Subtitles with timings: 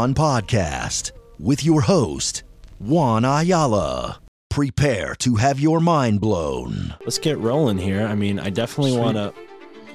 [0.00, 2.44] One podcast with your host,
[2.78, 4.22] Juan Ayala.
[4.48, 6.94] Prepare to have your mind blown.
[7.02, 8.06] let's get rolling here.
[8.06, 9.34] I mean, I definitely want to,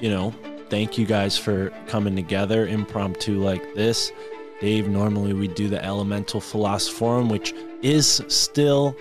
[0.00, 0.32] you know,
[0.70, 4.12] thank you guys for coming together impromptu like this.
[4.60, 8.94] Dave, normally we do the Elemental Philosophorum, which is still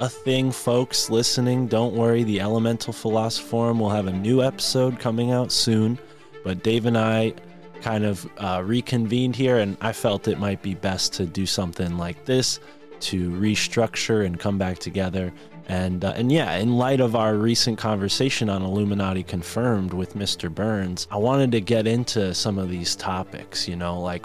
[0.00, 1.66] a thing, folks listening.
[1.66, 5.98] Don't worry, the Elemental Philosophorum will have a new episode coming out soon.
[6.44, 7.34] But Dave and I
[7.82, 11.96] kind of uh, reconvened here, and I felt it might be best to do something
[11.98, 12.60] like this
[12.98, 15.32] to restructure and come back together.
[15.68, 20.52] And uh, and yeah, in light of our recent conversation on Illuminati confirmed with Mr.
[20.52, 23.66] Burns, I wanted to get into some of these topics.
[23.66, 24.24] You know, like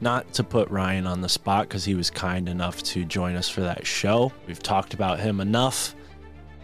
[0.00, 3.48] not to put Ryan on the spot because he was kind enough to join us
[3.48, 4.32] for that show.
[4.46, 5.94] We've talked about him enough.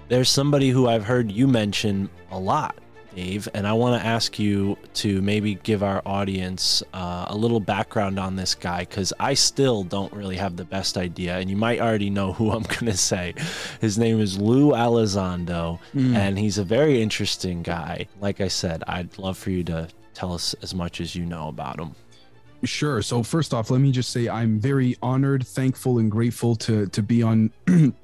[0.09, 2.79] There's somebody who I've heard you mention a lot,
[3.17, 7.61] Dave, and I want to ask you to maybe give our audience uh, a little
[7.61, 11.57] background on this guy because I still don't really have the best idea, and you
[11.57, 13.35] might already know who I'm going to say.
[13.81, 18.07] His name is Lou Elizondo, and he's a very interesting guy.
[18.21, 21.49] Like I said, I'd love for you to tell us as much as you know
[21.49, 21.95] about him.
[22.65, 23.01] Sure.
[23.01, 27.03] So first off, let me just say I'm very honored, thankful, and grateful to to
[27.03, 27.51] be on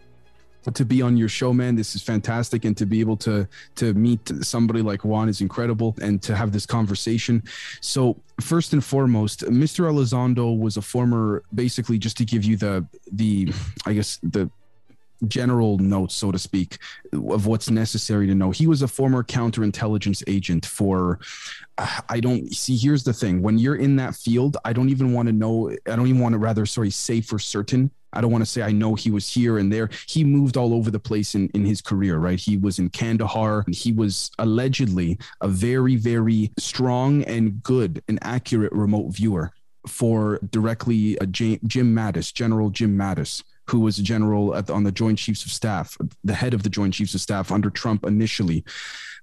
[0.74, 1.74] to be on your show, man.
[1.74, 5.96] This is fantastic, and to be able to to meet somebody like Juan is incredible,
[6.00, 7.42] and to have this conversation.
[7.80, 9.90] So first and foremost, Mr.
[9.90, 13.52] Elizondo was a former, basically, just to give you the the
[13.86, 14.50] I guess the
[15.28, 16.78] general notes, so to speak,
[17.12, 18.50] of what's necessary to know.
[18.50, 21.18] He was a former counterintelligence agent for.
[22.08, 22.76] I don't see.
[22.76, 25.70] Here's the thing: when you're in that field, I don't even want to know.
[25.86, 27.90] I don't even want to rather, sorry, say for certain.
[28.12, 29.88] I don't want to say I know he was here and there.
[30.06, 32.38] He moved all over the place in, in his career, right?
[32.38, 33.64] He was in Kandahar.
[33.68, 39.50] He was allegedly a very, very strong and good and accurate remote viewer
[39.88, 44.84] for directly uh, Jim Mattis, General Jim Mattis, who was a general at the, on
[44.84, 48.04] the Joint Chiefs of Staff, the head of the Joint Chiefs of Staff under Trump
[48.04, 48.64] initially.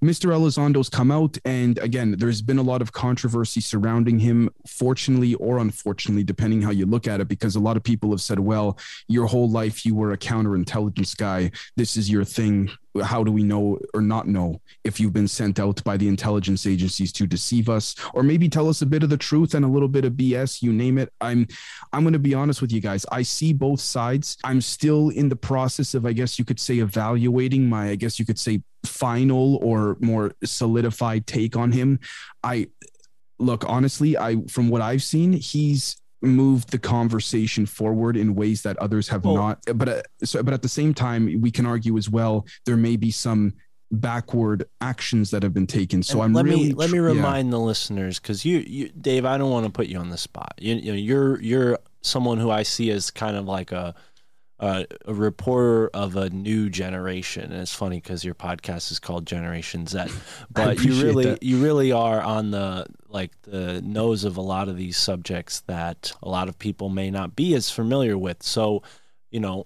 [0.04, 0.32] Mr.
[0.32, 5.58] Elizondo's come out, and again, there's been a lot of controversy surrounding him, fortunately or
[5.58, 8.78] unfortunately, depending how you look at it, because a lot of people have said, well,
[9.10, 11.52] your whole life you were a counterintelligence guy.
[11.76, 12.70] This is your thing.
[13.04, 16.66] How do we know or not know if you've been sent out by the intelligence
[16.66, 19.68] agencies to deceive us, or maybe tell us a bit of the truth and a
[19.68, 21.14] little bit of BS, you name it?
[21.22, 21.48] I'm
[21.94, 23.06] I'm going to be honest with you guys.
[23.12, 24.38] I see both sides.
[24.44, 28.20] I'm still in the process of, I guess you could say, evaluating my, I guess
[28.20, 32.00] you could say, final or more solidified take on him.
[32.44, 32.68] I
[33.38, 38.78] look honestly, I from what I've seen, he's moved the conversation forward in ways that
[38.78, 39.60] others have Well- not.
[39.76, 42.46] But uh, so, but at the same time, we can argue as well.
[42.66, 43.54] There may be some
[43.92, 46.04] backward actions that have been taken.
[46.04, 47.14] So And I'm let really me let me tr- yeah.
[47.16, 50.18] remind the listeners because you, you Dave, I don't want to put you on the
[50.18, 50.54] spot.
[50.60, 53.96] You, you know, you're you're someone who I see as kind of like a
[54.60, 57.52] uh, a reporter of a new generation.
[57.52, 60.06] And it's funny because your podcast is called Generation Z,
[60.52, 61.44] but you really that.
[61.44, 66.12] you really are on the like the nose of a lot of these subjects that
[66.22, 68.44] a lot of people may not be as familiar with.
[68.44, 68.84] So,
[69.32, 69.66] you know,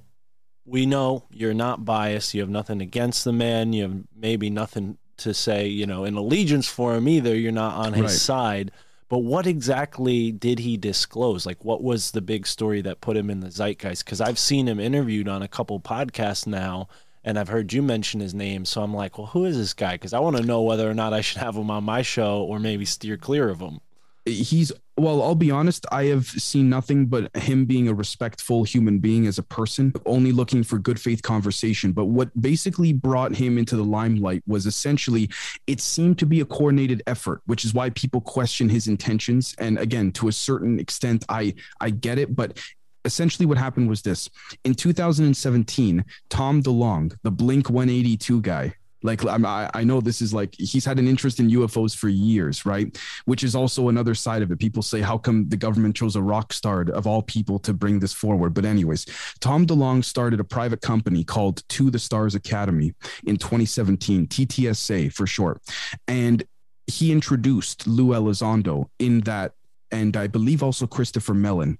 [0.65, 2.33] we know you're not biased.
[2.33, 3.73] You have nothing against the man.
[3.73, 7.35] You have maybe nothing to say, you know, in allegiance for him either.
[7.35, 8.11] You're not on his Right.
[8.11, 8.71] side.
[9.13, 11.45] But what exactly did he disclose?
[11.45, 14.03] Like, what was the big story that put him in the zeitgeist?
[14.03, 16.87] Because I've seen him interviewed on a couple podcasts now,
[17.23, 18.65] and I've heard you mention his name.
[18.65, 19.91] So I'm like, well, who is this guy?
[19.91, 22.41] Because I want to know whether or not I should have him on my show
[22.41, 23.81] or maybe steer clear of him.
[24.25, 28.99] he's well i'll be honest i have seen nothing but him being a respectful human
[28.99, 31.91] being as a person only looking for good faith conversation.
[31.91, 35.29] But what basically brought him into the limelight was essentially
[35.67, 39.55] it seemed to be a coordinated effort which is why people question his intentions.
[39.57, 42.59] And again to a certain extent i i get it but
[43.05, 44.29] essentially what happened was this.
[44.63, 50.33] In 2017 tom delonge the blink 182 guy like I'm- I, I know this is
[50.33, 52.97] like he's had an interest in UFOs for years, right?
[53.25, 54.59] Which is also another side of it.
[54.59, 57.99] People say, how come the government chose a rock star of all people to bring
[57.99, 58.53] this forward?
[58.53, 59.05] But anyways,
[59.41, 62.93] Tom DeLonge started a private company called To the Stars Academy
[63.25, 65.61] in 2017, TTSA for short,
[66.07, 66.43] and
[66.87, 69.53] he introduced Lou Elizondo in that,
[69.91, 71.77] and I believe also Christopher Mellon,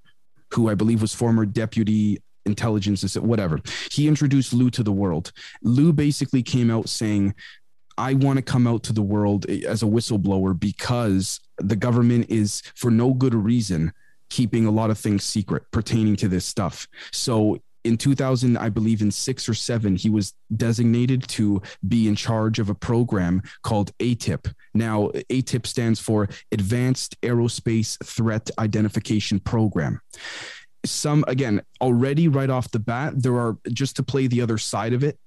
[0.52, 3.60] who I believe was former deputy intelligence, whatever.
[3.90, 5.32] He introduced Lou to the world.
[5.62, 7.34] Lou basically came out saying,
[7.96, 12.26] I want to come out to the world eh, as a whistleblower because the government
[12.28, 13.92] is, for no good reason,
[14.30, 16.88] keeping a lot of things secret pertaining to this stuff.
[17.12, 22.16] So in 2000, I believe in six or seven, he was designated to be in
[22.16, 24.52] charge of a program called AATIP.
[24.72, 30.00] Now, AATIP stands for Advanced Aerospace Threat Identification Program
[30.84, 34.92] some again already right off the bat there are just to play the other side
[34.92, 35.18] of it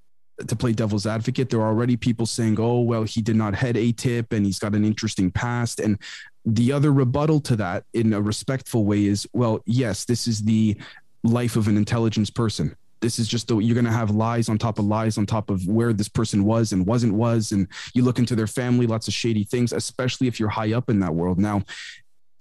[0.45, 3.75] to play devil's advocate there are already people saying oh well he did not head
[3.75, 5.80] aatip and he's got an interesting past.
[5.80, 5.98] And
[6.45, 10.77] the other rebuttal to that in a respectful way is well yes this is the
[11.24, 12.75] life of an intelligence person.
[13.00, 15.50] This is just the, you're going to have lies on top of lies on top
[15.51, 17.51] of where this person was and wasn't was.
[17.51, 20.89] And you look into their family lots of shady things especially if you're high up
[20.89, 21.39] in that world.
[21.39, 21.63] Now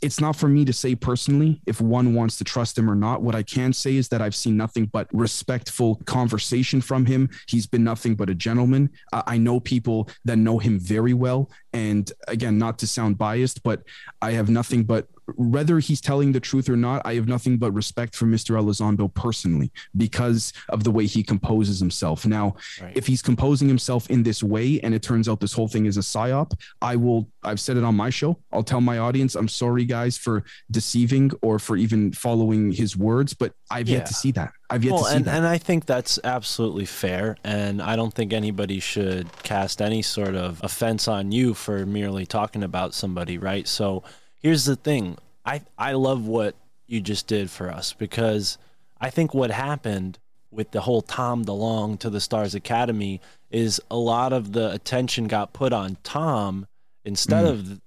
[0.02, 3.22] it's not for me to say personally if one wants to trust him or not.
[3.22, 7.30] What I can say is that I've seen nothing but respectful conversation from him.
[7.48, 8.90] He's been nothing but a gentleman.
[9.12, 11.50] Uh, I know people that know him very well.
[11.72, 13.82] And again, not to sound biased, but
[14.20, 17.72] I have nothing but whether he's telling the truth or not, I have nothing but
[17.72, 18.56] respect for Mr.
[18.56, 22.24] Elizondo personally because of the way he composes himself.
[22.24, 22.96] Now, Right.
[22.96, 25.96] if he's composing himself in this way and it turns out this whole thing is
[25.96, 28.38] a psyop, I will, I've said it on my show.
[28.52, 33.34] I'll tell my audience, I'm sorry, guys, for deceiving or for even following his words,
[33.34, 33.98] but I've Yeah.
[33.98, 34.52] yet to see that.
[34.70, 35.36] I've yet well, to see and, that.
[35.36, 37.36] and I think that's absolutely fair.
[37.44, 42.26] And I don't think anybody should cast any sort of offense on you for merely
[42.26, 43.66] talking about somebody, right?
[43.68, 44.02] So
[44.46, 46.54] here's the thing I, I love what
[46.86, 48.58] you just did for us because
[49.00, 50.20] I think what happened
[50.52, 53.20] with the whole Tom DeLonge to the Stars Academy
[53.50, 56.66] is a lot of the attention got put on Tom
[57.04, 57.50] instead Mm.
[57.50, 57.80] of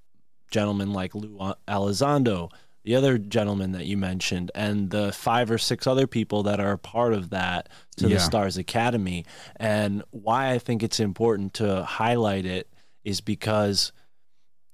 [0.52, 2.52] gentlemen like Lou Elizondo,
[2.84, 6.74] the other gentleman that you mentioned, and the five or six other people that are
[6.74, 8.16] a part of that to Yeah.
[8.16, 9.26] the Stars Academy.
[9.56, 12.68] And why I think it's important to highlight it
[13.06, 13.92] is because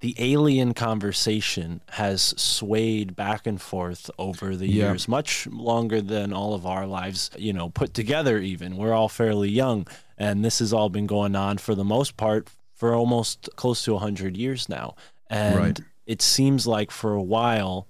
[0.02, 4.90] the alien conversation has swayed back and forth over the Yeah.
[4.92, 8.78] years, much longer than all of our lives, you know, put together, even.
[8.78, 9.88] We're all fairly young.
[10.18, 13.94] And this has all been going on for the most part for almost close to
[13.94, 14.96] 100 years now.
[15.30, 15.80] And Right.
[16.06, 17.88] it seems like for a while,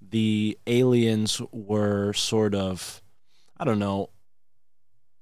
[0.00, 3.02] the aliens were sort of,
[3.58, 4.10] I don't know,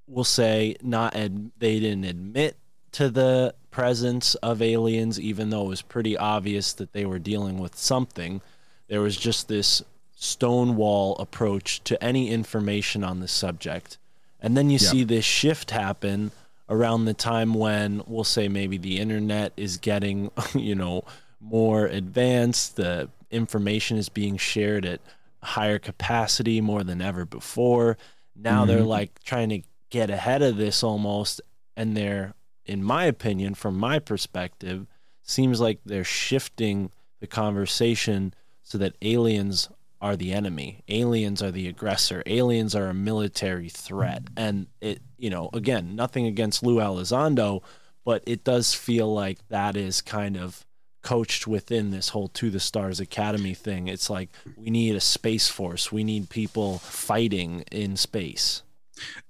[0.06, 2.56] we'll say not ad- they didn't admit
[2.96, 7.58] to the presence of aliens even though it was pretty obvious that they were dealing
[7.58, 8.40] with something
[8.88, 9.82] there was just this
[10.14, 13.98] stonewall approach to any information on the subject
[14.40, 14.88] and then you Yeah.
[14.90, 16.30] see this shift happen
[16.68, 21.04] around the time when we'll say maybe the internet is getting you know
[21.40, 25.00] more advanced the information is being shared at
[25.42, 27.98] higher capacity more than ever before
[28.34, 28.86] now they're Mhm.
[28.98, 29.60] like trying to
[29.90, 31.40] get ahead of this almost
[31.76, 32.34] and they're
[32.66, 34.86] in my opinion from my perspective
[35.22, 39.68] seems like they're shifting the conversation so that aliens
[40.00, 40.82] are the enemy.
[40.88, 42.22] Aliens are the aggressor.
[42.26, 44.24] Aliens are a military threat.
[44.24, 44.38] Mm-hmm.
[44.38, 47.62] And it you know again nothing against Lou Elizondo
[48.04, 50.64] but it does feel like that is kind of
[51.02, 53.88] coached within this whole to the stars academy thing.
[53.88, 55.90] It's like we need a space force.
[55.90, 58.62] We need people fighting in space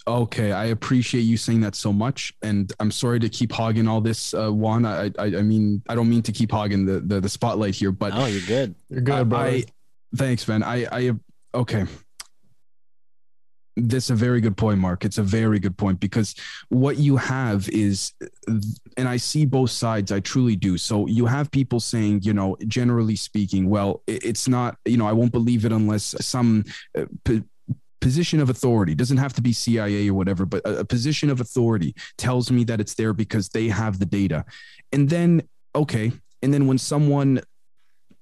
[0.08, 4.00] Okay, I appreciate you saying that so much, and I'm sorry to keep hogging all
[4.00, 4.84] this, uh, Juan.
[4.84, 7.90] I, I, I mean, I don't mean to keep hogging the, the, the spotlight here,
[7.90, 8.76] but oh, you're good.
[8.88, 9.38] You're good, bro.
[9.38, 9.64] I,
[10.14, 10.62] thanks, man.
[10.62, 11.10] I, I,
[11.54, 11.86] okay.
[13.78, 15.04] That's a very good point, Mark.
[15.04, 16.36] It's a very good point because
[16.68, 18.12] what you have is,
[18.96, 20.12] and I see both sides.
[20.12, 20.78] I truly do.
[20.78, 25.12] So you have people saying, you know, generally speaking, well, it's not, you know, I
[25.12, 26.64] won't believe it unless some
[26.96, 27.04] uh,
[28.00, 31.40] position of authority doesn't have to be CIA or whatever, but a, a position of
[31.40, 34.44] authority tells me that it's there because they have the data.
[34.92, 36.12] And then, okay.
[36.42, 37.40] And then when someone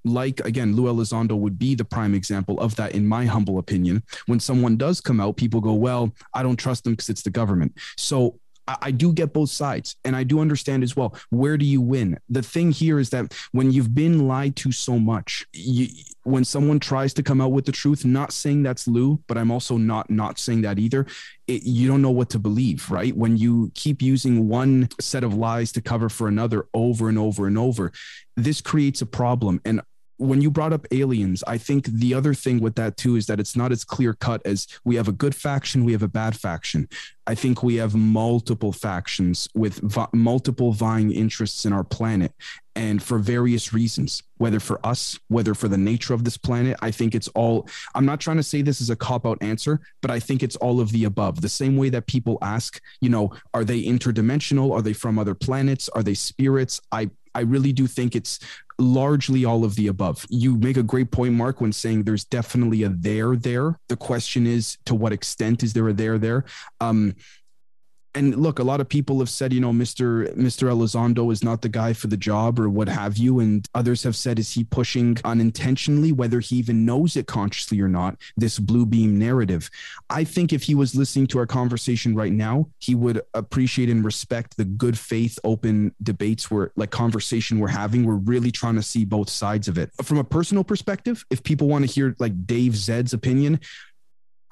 [0.05, 4.03] like again, Lou Elizondo would be the prime example of that, in my humble opinion.
[4.27, 7.31] When someone does come out, people go, "Well, I don't trust them because it's the
[7.31, 11.15] government." So I, do get both sides and I do understand as well.
[11.31, 12.19] Where do you win?
[12.29, 15.89] The thing here is that when you've been lied to so much, you,
[16.23, 19.51] when someone tries to come out with the truth, not saying that's Lou, but I'm
[19.51, 21.07] also not not saying that either.
[21.47, 23.15] It, you don't know what to believe, right?
[23.15, 27.47] When you keep using one set of lies to cover for another over and over
[27.47, 27.93] and over,
[28.37, 29.61] this creates a problem.
[29.65, 29.83] And
[30.17, 33.41] when you brought up aliens, I think the other thing with that too is that
[33.41, 36.37] it's not as clear cut as we have a good faction, we have a bad
[36.37, 36.89] faction.
[37.27, 42.33] I think we have multiple factions with multiple vying interests in our planet.
[42.77, 46.91] And for various reasons, whether for us, whether for the nature of this planet, I
[46.91, 47.69] think it's all.
[47.95, 50.57] I'm not trying to say this is a cop out answer, but I think it's
[50.57, 51.41] all of the above.
[51.41, 54.73] The same way that people ask, you know, are they interdimensional?
[54.73, 55.89] Are they from other planets?
[55.91, 56.81] Are they spirits?
[56.91, 58.39] I I really do think it's
[58.79, 60.27] largely all of the above.
[60.29, 63.79] You make a great point, Mark, when saying there's definitely a there there.
[63.89, 66.45] The question is, to what extent is there a there there?
[66.81, 67.15] Um,
[68.15, 70.33] and look, a lot of people have said, you know, Mr.
[70.37, 70.71] Mr.
[70.71, 73.41] Elizondo is not the guy for the job or what have you.
[73.41, 77.89] And others have said, is he pushing unintentionally, whether he even knows it consciously or
[77.89, 79.71] not, this blue beam narrative?
[80.11, 84.05] I think if he was listening to our conversation right now, he would appreciate and
[84.05, 88.05] respect the good faith, open debates we're like conversation we're having.
[88.05, 89.91] We're really trying to see both sides of it.
[90.03, 93.61] From a personal perspective, if people want to hear like Dave Zed's opinion,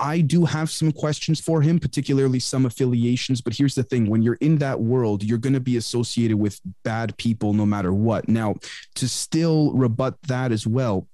[0.03, 3.41] I do have some questions for him, particularly some affiliations.
[3.41, 6.61] But here's the thing when you're in that world, you're going to be associated with
[6.83, 8.29] bad people no matter what.
[8.29, 8.57] Now,
[8.97, 11.07] to still rebut that as well,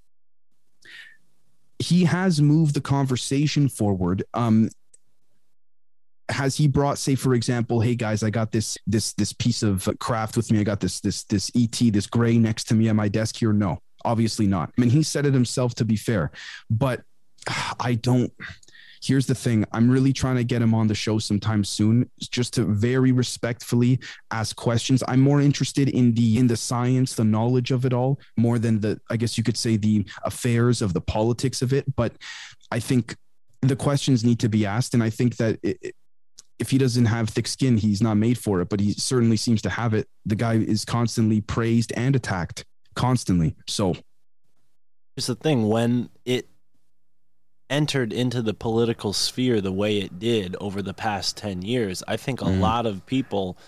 [1.79, 4.25] he has moved the conversation forward.
[4.33, 4.71] Um,
[6.31, 9.89] has he brought say for example hey guys i got this this this piece of
[9.99, 12.95] craft with me i got this this this et this gray next to me at
[12.95, 16.31] my desk here no obviously not i mean he said it himself to be fair
[16.69, 17.01] but
[17.81, 18.31] i don't
[19.03, 19.65] here's the thing.
[19.73, 24.01] I'm really trying to get him on the show sometime soon just to very respectfully
[24.31, 25.03] ask questions.
[25.09, 28.81] I'm more interested in the in the science the knowledge of it all more than
[28.81, 31.85] the i guess you could say the affairs of the politics of it.
[31.97, 32.13] But
[32.71, 33.17] i think
[33.63, 35.95] the questions need to be asked and i think that it,
[36.59, 39.63] if he doesn't have thick skin he's not made for it but he certainly seems
[39.63, 40.09] to have it.
[40.27, 42.65] The guy is constantly praised and attacked
[42.95, 43.57] constantly.
[43.67, 43.95] So
[45.15, 45.69] here's the thing.
[45.69, 46.49] When it
[47.71, 52.17] entered into the political sphere the way it did over the past 10 years, I
[52.17, 52.61] think a mm.
[52.61, 53.59] lot of people,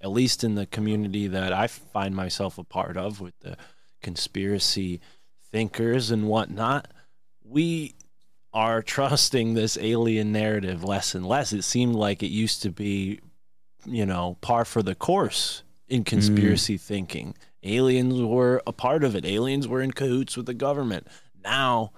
[0.00, 3.56] at least in the community that I find myself a part of with the
[4.02, 5.00] conspiracy
[5.50, 6.92] thinkers and whatnot,
[7.44, 7.94] we
[8.52, 11.52] are trusting this alien narrative less and less.
[11.52, 13.20] It seemed like it used to be,
[13.84, 16.80] you know, par for the course in conspiracy mm.
[16.80, 17.34] thinking.
[17.62, 21.06] Aliens were a part of it, aliens were in cahoots with the government.
[21.42, 21.92] Now,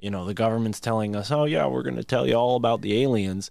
[0.00, 2.82] you know the government's telling us oh yeah we're going to tell you all about
[2.82, 3.50] the aliens.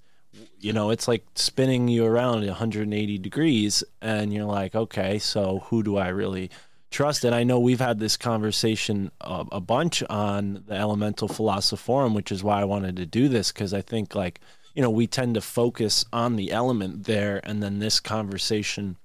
[0.59, 5.83] You know it's like spinning you around 180 degrees and you're like okay so who
[5.83, 6.49] do i really
[6.91, 7.23] trust?
[7.23, 12.31] And i know we've had this conversation a, a bunch on the elemental philosophorum which
[12.31, 14.39] is why i wanted to do this because i think like
[14.75, 18.97] you know we tend to focus on the element there and then this conversation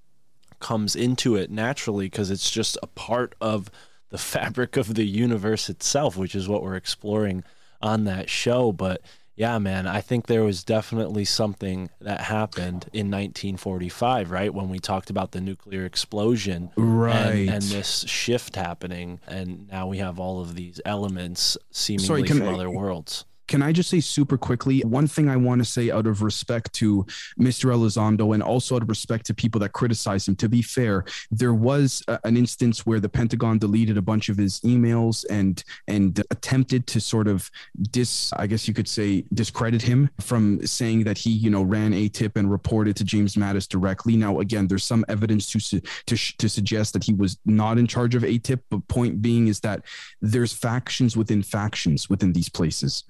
[0.61, 3.71] comes into it naturally because it's just a part of
[4.14, 7.42] the fabric of the universe itself, which is what we're exploring
[7.83, 8.71] on that show.
[8.71, 9.00] But
[9.35, 14.54] yeah, man, I think there was definitely something that happened in 1945, right?
[14.54, 16.71] When we talked about the nuclear explosion.
[16.76, 17.30] Right.
[17.30, 19.18] And, and this shift happening.
[19.26, 23.25] And now we have all of these elements seemingly Sorry, from I, other worlds.
[23.47, 26.73] Can I just say super quickly one thing I want to say out of respect
[26.75, 27.05] to
[27.39, 27.73] Mr.
[27.73, 30.37] Elizondo and also out of respect to people that criticize him?
[30.37, 34.37] To be fair, there was a, an instance where the Pentagon deleted a bunch of
[34.37, 37.51] his emails and and attempted to sort of
[37.91, 41.93] dis, I guess you could say, discredit him from saying that he, you know, ran
[41.93, 44.17] AATIP and reported to James Mattis directly.
[44.17, 48.15] Now, again, there's some evidence to to to suggest that he was not in charge
[48.15, 49.83] of AATIP, but point being is that
[50.21, 53.05] there's factions within factions within these places?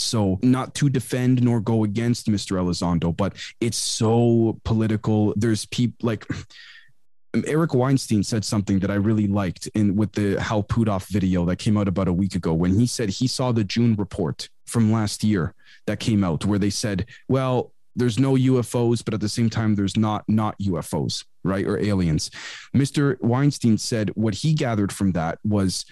[0.00, 2.56] So not to defend nor go against Mr.
[2.56, 5.34] Elizondo, but it's so political.
[5.36, 6.26] There's people like
[7.46, 11.56] Eric Weinstein said something that I really liked in with the Hal Puthoff video that
[11.56, 14.92] came out about a week ago when he said he saw the June report from
[14.92, 15.54] last year
[15.86, 19.74] that came out where they said, well, there's no UFOs, but at the same time,
[19.74, 21.66] there's not not UFOs, right?
[21.66, 22.30] Or aliens.
[22.74, 23.20] Mr.
[23.20, 25.84] Weinstein said what he gathered from that was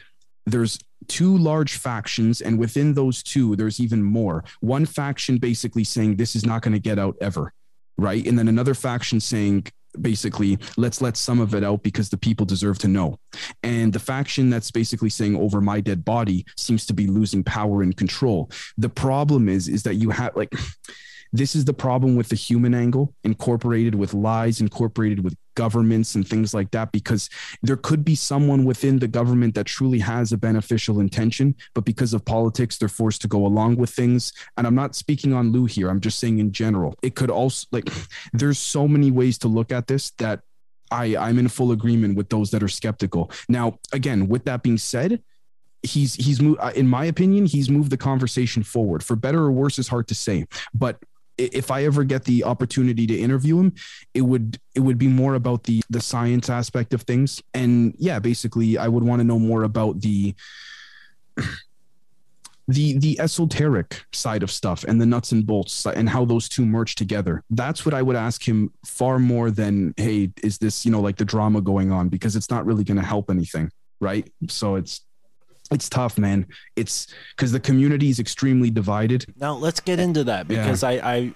[0.47, 0.79] there's
[1.09, 4.45] two large factions, and within those two, there's even more.
[4.61, 7.53] One faction basically saying this is not going to get out ever,
[7.99, 8.27] right?
[8.27, 9.67] And then another faction saying
[10.01, 13.19] basically let's let some of it out because the people deserve to know
[13.63, 17.81] and the faction that's basically saying over my dead body seems to be losing power
[17.81, 20.53] and control the problem is is that you have like
[21.33, 26.27] this is the problem with the human angle incorporated with lies, incorporated with governments and
[26.27, 27.29] things like that, because
[27.63, 32.15] there could be someone within the government that truly has a beneficial intention, but because
[32.15, 34.33] of politics, they're forced to go along with things.
[34.57, 36.95] And I'm not speaking on Lou here, I'm just saying in general.
[37.03, 37.89] It could also, like,
[38.33, 40.43] there's so many ways to look at this that
[40.93, 43.33] I, I'm in full agreement with those that are skeptical.
[43.49, 45.21] Now, again, with that being said,
[45.83, 49.53] he's he's moved uh, in my opinion he's moved the conversation forward for better or
[49.53, 50.45] worse is hard to say
[50.75, 50.99] but
[51.39, 53.75] if I ever get the opportunity to interview him,
[54.15, 57.43] it would it would be more about the the science aspect of things.
[57.55, 60.35] And yeah, basically I would want to know more about the
[62.69, 66.67] the the esoteric side of stuff and the nuts and bolts and how those two
[66.67, 67.43] merge together.
[67.51, 71.17] That's what I would ask him far more than hey, is this, you know, like
[71.17, 74.29] the drama going on because it's not really going to help anything, right?
[74.49, 75.06] So it's
[75.71, 76.47] it's tough, man.
[76.77, 79.27] It's because the community is extremely divided.
[79.37, 80.89] Now let's get into that because yeah.
[80.89, 81.35] I, I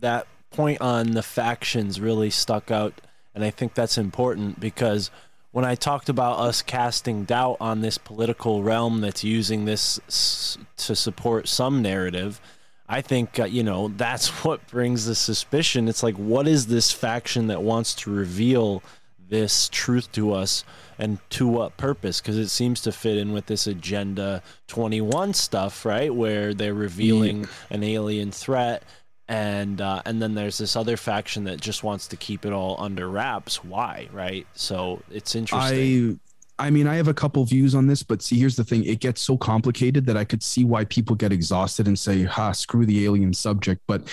[0.00, 3.00] that point on the factions really stuck out,
[3.34, 5.10] and I think that's important because
[5.50, 10.58] when I talked about us casting doubt on this political realm that's using this s-
[10.78, 12.40] to support some narrative,
[12.88, 15.88] I think uh, you know that's what brings the suspicion.
[15.88, 18.82] It's like, what is this faction that wants to reveal
[19.28, 20.64] this truth to us?
[20.98, 22.20] and to what purpose?
[22.20, 26.12] Because it seems to fit in with this Agenda 21 stuff, right?
[26.12, 27.46] Where they're revealing yeah.
[27.70, 28.82] an alien threat.
[29.28, 32.76] And uh, and then there's this other faction that just wants to keep it all
[32.78, 33.62] under wraps.
[33.62, 34.46] Why, right?
[34.54, 36.18] So it's interesting.
[36.58, 38.84] I I mean, I have a couple views on this, but see, here's the thing:
[38.84, 42.52] it gets so complicated that I could see why people get exhausted and say, "Ha,
[42.52, 44.08] screw the alien subject." But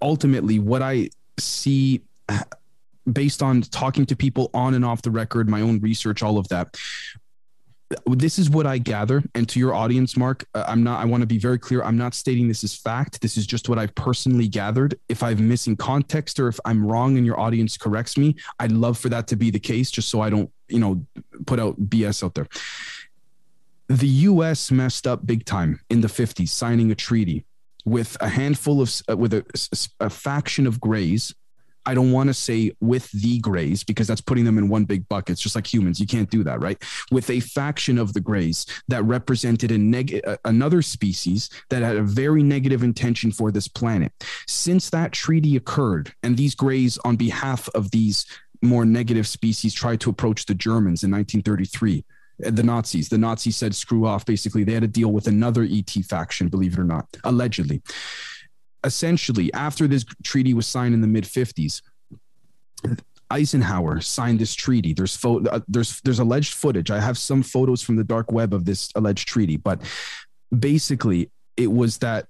[0.00, 2.00] ultimately, what I see
[3.10, 6.48] based on talking to people on and off the record, my own research, all of
[6.48, 6.76] that.
[8.06, 9.22] This is what I gather.
[9.34, 11.82] And to your audience, Mark, uh, I'm not, I want to be very clear.
[11.82, 13.20] I'm not stating this is fact.
[13.20, 14.98] This is just what I've personally gathered.
[15.08, 18.98] If I'm missing context or if I'm wrong and your audience corrects me, I'd love
[18.98, 21.06] for that to be the case, just so I don't, you know,
[21.46, 22.48] put out BS out there.
[23.88, 27.44] The US messed up big time in the 50s, signing a treaty
[27.84, 29.44] with a handful of, uh, with a,
[30.00, 31.34] a faction of grays
[31.86, 35.08] I don't want to say with the grays because that's putting them in one big
[35.08, 35.32] bucket.
[35.32, 36.00] It's just like humans.
[36.00, 36.82] You can't do that, right?
[37.10, 41.96] With a faction of the grays that represented a neg- uh, another species that had
[41.96, 44.12] a very negative intention for this planet.
[44.46, 48.26] Since that treaty occurred, and these grays, on behalf of these
[48.62, 52.04] more negative species, tried to approach the Germans in 1933
[52.44, 53.08] uh, the Nazis.
[53.08, 54.24] The Nazis said, screw off.
[54.24, 57.82] Basically, they had to deal with another ET faction, believe it or not, allegedly
[58.84, 61.82] essentially, after this treaty was signed in the mid 50s,
[63.30, 64.92] Eisenhower signed this treaty.
[64.92, 66.90] There's fo- uh, there's there's alleged footage.
[66.90, 69.80] I have some photos from the dark web of this alleged treaty, but
[70.56, 72.26] basically, it was that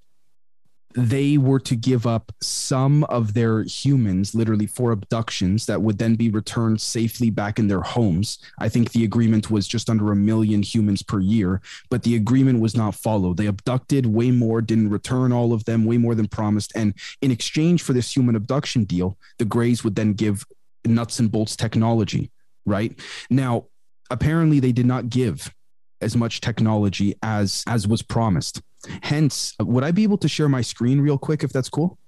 [0.95, 6.15] they were to give up some of their humans literally for abductions that would then
[6.15, 8.39] be returned safely back in their homes.
[8.61, 12.61] I think the agreement was just under a million humans per year, but the agreement
[12.61, 13.37] was not followed.
[13.37, 16.73] They abducted way more, didn't return all of them, way more than promised.
[16.77, 20.45] And in exchange for this human abduction deal, the Greys would then give
[20.85, 22.31] nuts and bolts technology,
[22.67, 22.97] right?
[23.31, 23.67] Now,
[24.11, 25.53] apparently they did not give
[26.01, 28.61] as much technology as as was promised
[29.03, 31.99] Hence, would I be able to share my screen real quick if that's cool?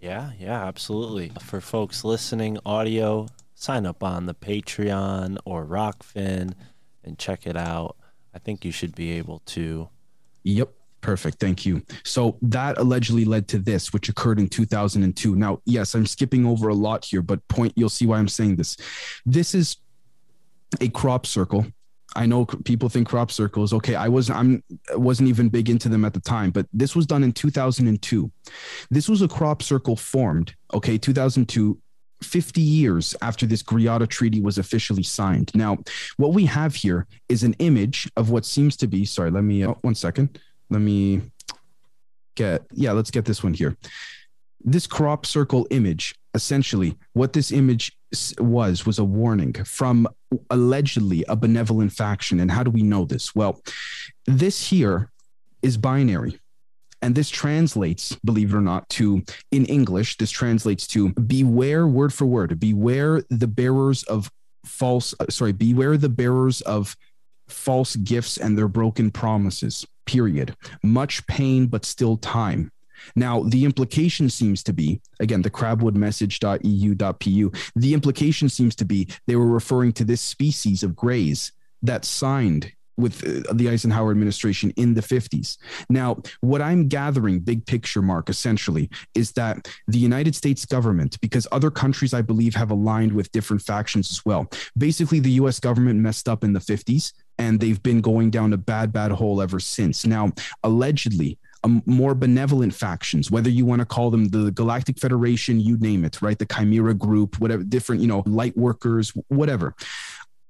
[0.00, 1.32] Yeah, yeah, absolutely.
[1.40, 6.54] For folks listening, audio, sign up on the Patreon or Rokfin
[7.02, 7.96] and check it out.
[8.34, 9.88] I think you should be able to.
[10.44, 10.72] Yep.
[11.00, 11.38] Perfect.
[11.38, 11.82] Thank you.
[12.04, 15.36] So that allegedly led to this, which occurred in 2002.
[15.36, 18.56] Now, yes, I'm skipping over a lot here, but point, you'll see why I'm saying
[18.56, 18.76] this.
[19.24, 19.76] This is
[20.80, 21.66] a crop circle
[22.16, 23.72] I know people think crop circles.
[23.72, 24.62] Okay, I was I'm
[24.94, 28.30] wasn't even big into them at the time, but this was done in 2002.
[28.90, 30.54] This was a crop circle formed.
[30.72, 31.78] Okay, 2002.
[32.20, 35.52] 50 years after this Greada Treaty was officially signed.
[35.54, 35.78] Now,
[36.16, 39.04] what we have here is an image of what seems to be.
[39.04, 39.62] Sorry, let me.
[39.62, 40.40] Uh, one second.
[40.70, 41.20] Let me.
[42.34, 43.76] get yeah, let's get this one here.
[44.64, 47.96] This crop circle image, essentially, what this image
[48.38, 50.08] was was a warning from
[50.50, 52.40] allegedly a benevolent faction.
[52.40, 53.34] And how do we know this?
[53.34, 53.60] Well,
[54.26, 55.10] this here
[55.62, 56.38] is binary.
[57.00, 62.12] And this translates, believe it or not, to in English, this translates to beware, word
[62.12, 64.30] for word, beware the bearers of
[64.64, 66.96] false, uh, sorry, beware the bearers of
[67.46, 70.56] false gifts and their broken promises, period.
[70.82, 72.70] Much pain, but still time.
[73.16, 79.36] Now, the implication seems to be, again, the crabwoodmessage.eu.pu, the implication seems to be they
[79.36, 84.92] were referring to this species of grays that signed with uh, the Eisenhower administration in
[84.92, 85.56] the 50s.
[85.88, 91.46] Now, what I'm gathering, big picture, Mark, essentially, is that the United States government, because
[91.52, 94.50] other countries, I believe, have aligned with different factions as well.
[94.76, 98.56] Basically, the US government messed up in the 50s and they've been going down a
[98.56, 100.04] bad, bad hole ever since.
[100.04, 100.32] Now,
[100.64, 105.76] allegedly, um, more benevolent factions, whether you want to call them the Galactic Federation, you
[105.78, 106.38] name it, right?
[106.38, 109.74] The Chimera Group, whatever, different, you know, light workers, whatever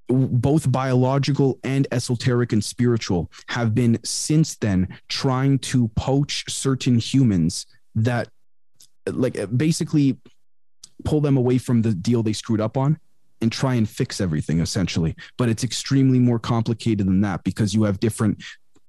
[0.09, 7.67] both biological and esoteric and spiritual have been since then trying to poach certain humans
[7.95, 8.27] that
[9.05, 10.17] like basically
[11.05, 12.99] pull them away from the deal they screwed up on
[13.41, 17.83] and try and fix everything essentially but it's extremely more complicated than that because you
[17.83, 18.43] have different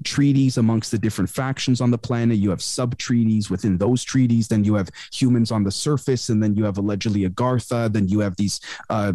[0.04, 2.38] treaties amongst the different factions on the planet.
[2.38, 4.48] You have sub treaties within those treaties.
[4.48, 7.92] Then you have humans on the surface, and then you have allegedly Agartha.
[7.92, 9.12] Then you have these uh,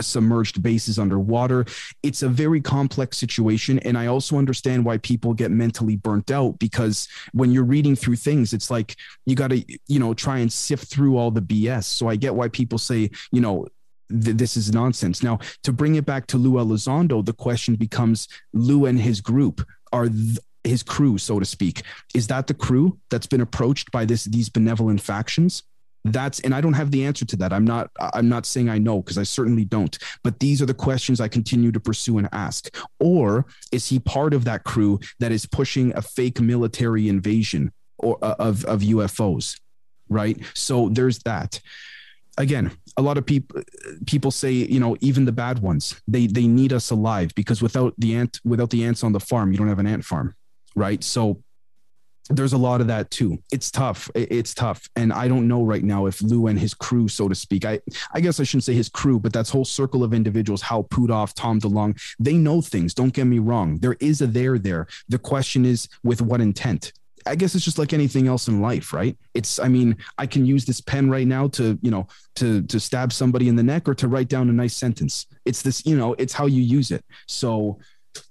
[0.00, 1.66] submerged bases underwater.
[2.02, 6.58] It's a very complex situation, and I also understand why people get mentally burnt out
[6.58, 10.52] because when you're reading through things, it's like you got to you know try and
[10.52, 11.84] sift through all the BS.
[11.84, 13.66] So I get why people say you know
[14.12, 15.22] this is nonsense.
[15.22, 19.66] Now, to bring it back to Lou Elizondo, the question becomes Lou and his group
[19.92, 21.82] are th- his crew, so to speak.
[22.14, 25.62] Is that the crew that's been approached by this these benevolent factions?
[26.04, 27.52] That's and I don't have the answer to that.
[27.52, 29.96] I'm not I'm not saying I know because I certainly don't.
[30.24, 32.74] But these are the questions I continue to pursue and ask.
[32.98, 38.18] Or is he part of that crew that is pushing a fake military invasion or
[38.22, 39.60] uh, of of UFOs?
[40.08, 40.38] Right.
[40.54, 41.60] So there's that
[42.36, 43.62] again a lot of people
[44.06, 47.94] people say you know even the bad ones they they need us alive because without
[47.98, 50.34] the ant without the ants on the farm you don't have an ant farm
[50.74, 51.02] right?
[51.02, 51.42] So
[52.30, 53.38] there's a lot of that too.
[53.52, 54.08] It's tough.
[54.14, 54.88] It's tough.
[54.96, 57.80] And i don't know right now if lou and his crew so to speak i
[58.12, 61.32] i guess i shouldn't say his crew but that's whole circle of individuals hal puthoff
[61.34, 62.94] tom delonge they know things.
[62.94, 63.78] Don't get me wrong.
[63.78, 64.86] There is a there there.
[65.08, 66.92] The question is with what intent
[67.26, 69.16] I guess it's just like anything else in life, right?
[69.34, 72.06] It's, I mean, I can use this pen right now to, you know,
[72.36, 75.26] to to stab somebody in the neck or to write down a nice sentence.
[75.44, 77.04] It's this, you know, it's how you use it.
[77.26, 77.78] So,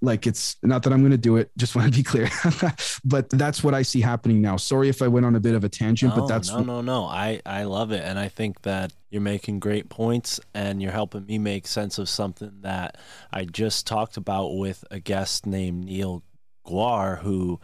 [0.01, 1.51] like, it's not that I'm going to do it.
[1.57, 2.29] Just want to be clear,
[3.05, 4.57] but that's what I see happening now.
[4.57, 6.81] Sorry if I went on a bit of a tangent, no, but that's no, no,
[6.81, 7.05] no.
[7.05, 11.25] I I love it, and I think that you're making great points, and you're helping
[11.25, 12.97] me make sense of something that
[13.31, 16.23] I just talked about with a guest named Neil
[16.63, 17.59] Gaur, who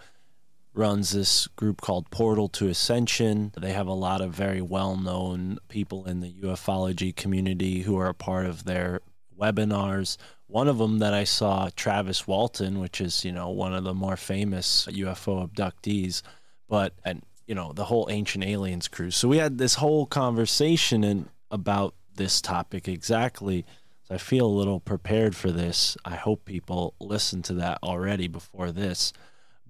[0.78, 3.52] runs this group called Portal to Ascension.
[3.58, 8.10] They have a lot of very well known people in the ufology community who are
[8.10, 9.02] a part of their
[9.38, 10.18] webinars.
[10.46, 13.94] One of them that I saw, Travis Walton, which is, you know, one of the
[13.94, 16.22] more famous UFO abductees,
[16.70, 19.12] but, and, you know, the whole Ancient Aliens crew.
[19.12, 23.66] So we had this whole conversation and about this topic exactly.
[24.04, 25.98] So I feel a little prepared for this.
[26.06, 29.12] I hope people listen to that already before this.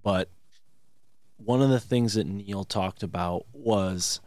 [0.04, 0.30] But
[1.38, 4.20] one of the things that Neil talked about was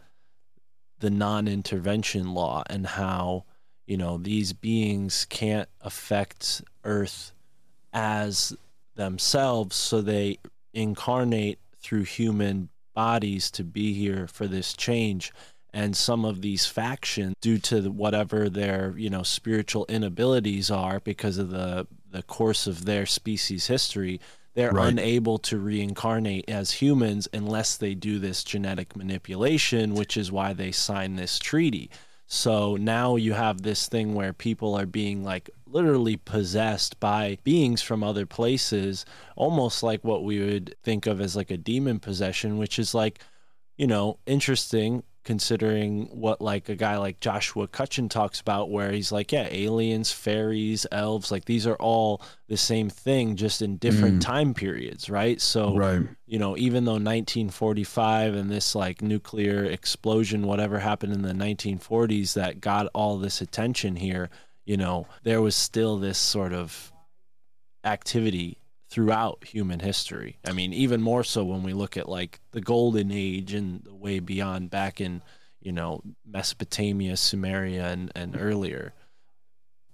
[0.99, 3.45] the non-intervention law and how
[3.87, 7.33] you know these beings can't affect earth
[7.93, 8.55] as
[8.95, 10.37] themselves so they
[10.73, 15.31] incarnate through human bodies to be here for this change.
[15.73, 21.37] And some of these factions due to whatever their you know spiritual inabilities are because
[21.37, 24.19] of the the course of their species history
[24.53, 24.89] they're right.
[24.89, 30.71] unable to reincarnate as humans unless they do this genetic manipulation, which is why they
[30.71, 31.89] sign this treaty.
[32.27, 37.81] So now you have this thing where people are being like literally possessed by beings
[37.81, 42.57] from other places, almost like what we would think of as like a demon possession,
[42.57, 43.19] which is like,
[43.77, 49.11] you know, interesting considering what like a guy like Joshua Cutchin talks about where he's
[49.11, 54.17] like yeah aliens fairies elves like these are all the same thing just in different
[54.17, 54.21] mm.
[54.21, 56.01] time periods right so right.
[56.25, 62.33] you know even though 1945 and this like nuclear explosion whatever happened in the 1940s
[62.33, 64.29] that got all this attention here
[64.65, 66.91] you know there was still this sort of
[67.83, 68.60] activity
[68.91, 70.37] throughout human history.
[70.45, 73.95] I mean, even more so when we look at like the golden age and the
[73.95, 75.23] way beyond back in,
[75.61, 78.93] you know, Mesopotamia, Sumeria and, and earlier.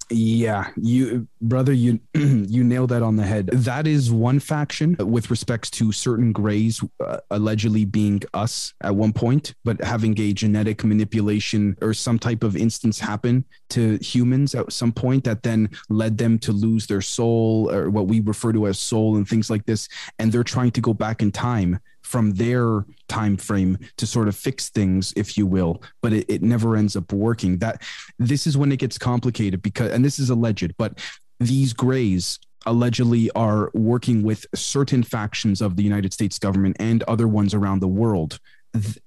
[0.09, 3.47] Yeah, you brother, you you nailed that on the head.
[3.47, 9.11] That is one faction with respects to certain grays uh, allegedly being us at one
[9.11, 14.71] point, but having a genetic manipulation or some type of instance happen to humans at
[14.71, 18.67] some point that then led them to lose their soul or what we refer to
[18.67, 19.89] as soul and things like this,
[20.19, 24.35] and they're trying to go back in time from their time frame to sort of
[24.35, 27.57] fix things if you will but it, it never ends up working.
[27.57, 27.81] That
[28.17, 30.99] this is when it gets complicated because and this is alleged but
[31.39, 37.27] these grays allegedly are working with certain factions of the united states government and other
[37.27, 38.39] ones around the world.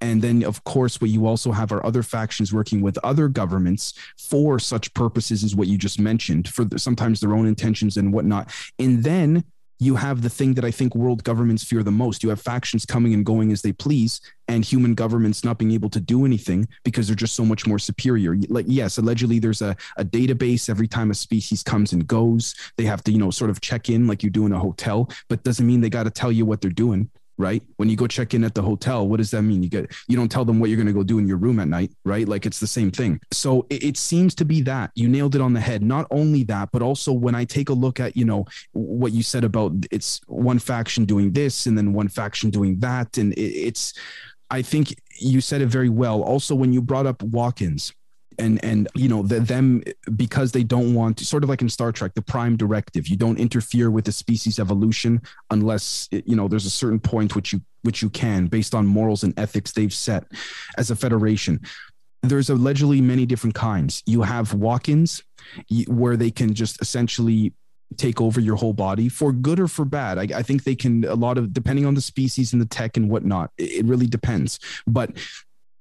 [0.00, 3.94] And then of course what you also have are other factions working with other governments
[4.18, 8.52] for such purposes as what you just mentioned for sometimes their own intentions and whatnot.
[8.78, 9.44] And then
[9.81, 12.23] you have the thing that I think world governments fear the most.
[12.23, 15.88] You have factions coming and going as they please, and human governments not being able
[15.90, 18.37] to do anything because they're just so much more superior.
[18.49, 22.55] Like, yes, allegedly there's a, a database every time a species comes and goes.
[22.77, 25.11] They have to, you know, sort of check in like you do in a hotel,
[25.29, 27.62] but doesn't mean they got to tell you what they're doing right?
[27.76, 29.62] When you go check in at the hotel, what does that mean?
[29.62, 31.59] You get you don't tell them what you're going to go do in your room
[31.59, 32.29] at night, right?
[32.29, 33.20] Like it's the same thing.
[33.33, 35.83] So it, it, seems to be that you nailed it on the head.
[35.83, 39.22] Not only that, but also when I take a look at you know what you
[39.22, 43.40] said about it's one faction doing this and then one faction doing that, and it,
[43.40, 43.94] it's.
[44.53, 46.22] I think you said it very well.
[46.22, 47.92] Also, when you brought up walk-ins,
[48.40, 49.83] and and you know the, them
[50.16, 53.16] because they don't want to sort of like in star trek the prime directive you
[53.16, 57.61] don't interfere with the species evolution unless you know there's a certain point which you
[57.83, 60.24] which you can based on morals and ethics they've set
[60.79, 61.61] as a federation
[62.22, 65.22] there's allegedly many different kinds you have walk-ins
[65.87, 67.53] where they can just essentially
[67.96, 70.16] take over your whole body for good or for bad.
[70.16, 72.96] I, I, think they can a lot of depending on the species and the tech
[72.96, 73.50] and whatnot.
[73.59, 74.61] It, it really depends.
[74.87, 75.11] But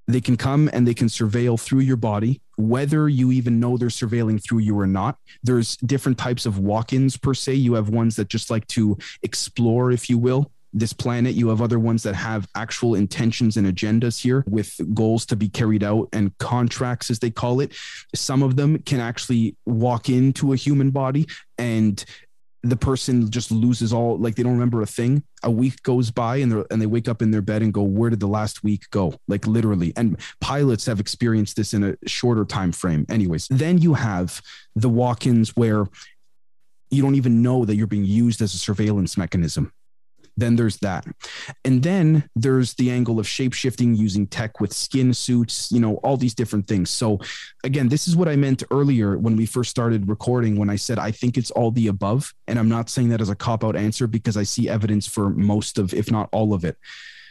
[0.09, 3.89] they can come and they can surveil through your body, whether you even know they're
[3.89, 5.17] surveilling through you or not.
[5.43, 7.53] There's different types of walk ins, per se.
[7.53, 11.35] You have ones that just like to explore, if you will, this planet.
[11.35, 15.47] You have other ones that have actual intentions and agendas here with goals to be
[15.47, 17.73] carried out and contracts, as they call it.
[18.15, 21.27] Some of them can actually walk into a human body
[21.59, 22.03] and
[22.61, 25.23] the person just loses all like they don't remember a thing.
[25.43, 27.83] A week goes by and they and they wake up in their bed and go
[27.83, 29.13] where did the last week go?
[29.27, 29.93] Like literally.
[29.95, 33.05] And pilots have experienced this in a shorter time frame.
[33.09, 34.41] Anyways then you have
[34.75, 35.85] the walk-ins where
[36.91, 39.71] you don't even know that you're being used as a surveillance mechanism
[40.39, 41.05] then there's that.
[41.65, 46.17] And then there's the angle of shapeshifting using tech with skin suits, you know, all
[46.17, 46.89] these different things.
[46.89, 47.19] So,
[47.63, 50.99] again, this is what I meant earlier when we first started recording when I said
[50.99, 52.33] I think it's all the above.
[52.47, 55.29] And I'm not saying that as a cop out answer because I see evidence for
[55.29, 56.77] most of, if not all of it.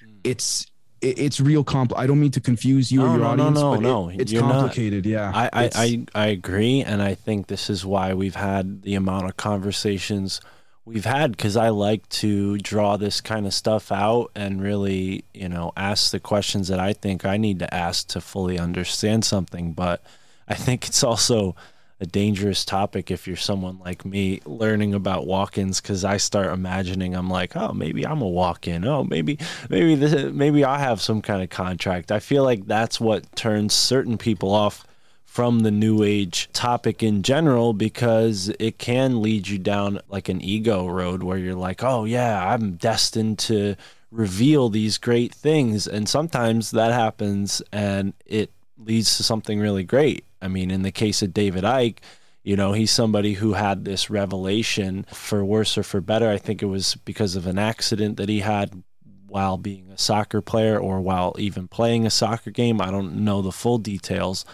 [0.02, 0.12] Hmm.
[0.24, 0.66] It's,
[1.00, 1.96] it's real comp.
[1.96, 4.08] I don't mean to confuse you no, or your no, audience, no, no, but no.
[4.08, 5.04] It, it's You're complicated.
[5.04, 5.10] Not.
[5.10, 8.96] Yeah, I, I, I, I agree, and I think this is why we've had the
[8.96, 10.40] amount of conversations
[10.88, 15.48] we've had because I like to draw this kind of stuff out and really, you
[15.48, 19.72] know, ask the questions that I think I need to ask to fully understand something.
[19.72, 20.02] But
[20.48, 21.54] I think it's also
[22.00, 27.14] a dangerous topic if you're someone like me learning about walk-ins because I start imagining
[27.14, 28.86] I'm like, oh, maybe I'm a walk-in.
[28.86, 32.10] Oh, maybe, maybe this, maybe I have some kind of contract.
[32.10, 34.86] I feel like that's what turns certain people off
[35.28, 40.42] from the new age topic in general because it can lead you down like an
[40.42, 43.76] ego road where you're like, oh, yeah, I'm destined to
[44.10, 45.86] reveal these great things.
[45.86, 50.24] And sometimes that happens and it leads to something really great.
[50.40, 51.98] I mean, in the case of David Icke,
[52.42, 56.30] you know, he's somebody who had this revelation for worse or for better.
[56.30, 58.82] I think it was because of an accident that he had
[59.28, 62.80] while being a soccer player or while even playing a soccer game.
[62.80, 64.46] I don't know the full details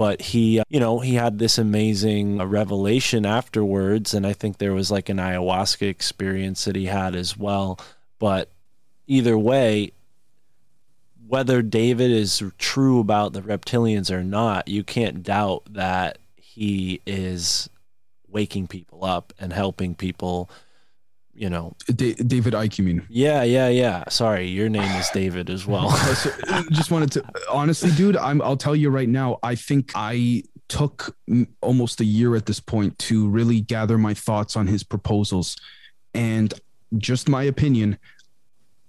[0.00, 4.14] but he, uh, you know, he had this amazing uh, revelation afterwards.
[4.14, 7.78] And I think there was like an ayahuasca experience that he had as well.
[8.18, 8.50] But
[9.06, 9.92] either way,
[11.28, 17.68] whether David is true about the reptilians or not, you can't doubt that he is
[18.26, 20.48] waking people up and helping people
[21.34, 21.74] you know.
[21.86, 23.06] David icke you mean?
[23.08, 24.04] Yeah yeah yeah.
[24.08, 25.88] Sorry your name is david as well.
[25.92, 29.92] Oh, so, just wanted to honestly dude i'm i'll tell you right now i think
[29.94, 31.16] i took
[31.60, 35.56] almost a year at this point to really gather my thoughts on his proposals.
[36.14, 36.54] And
[36.96, 37.98] just my opinion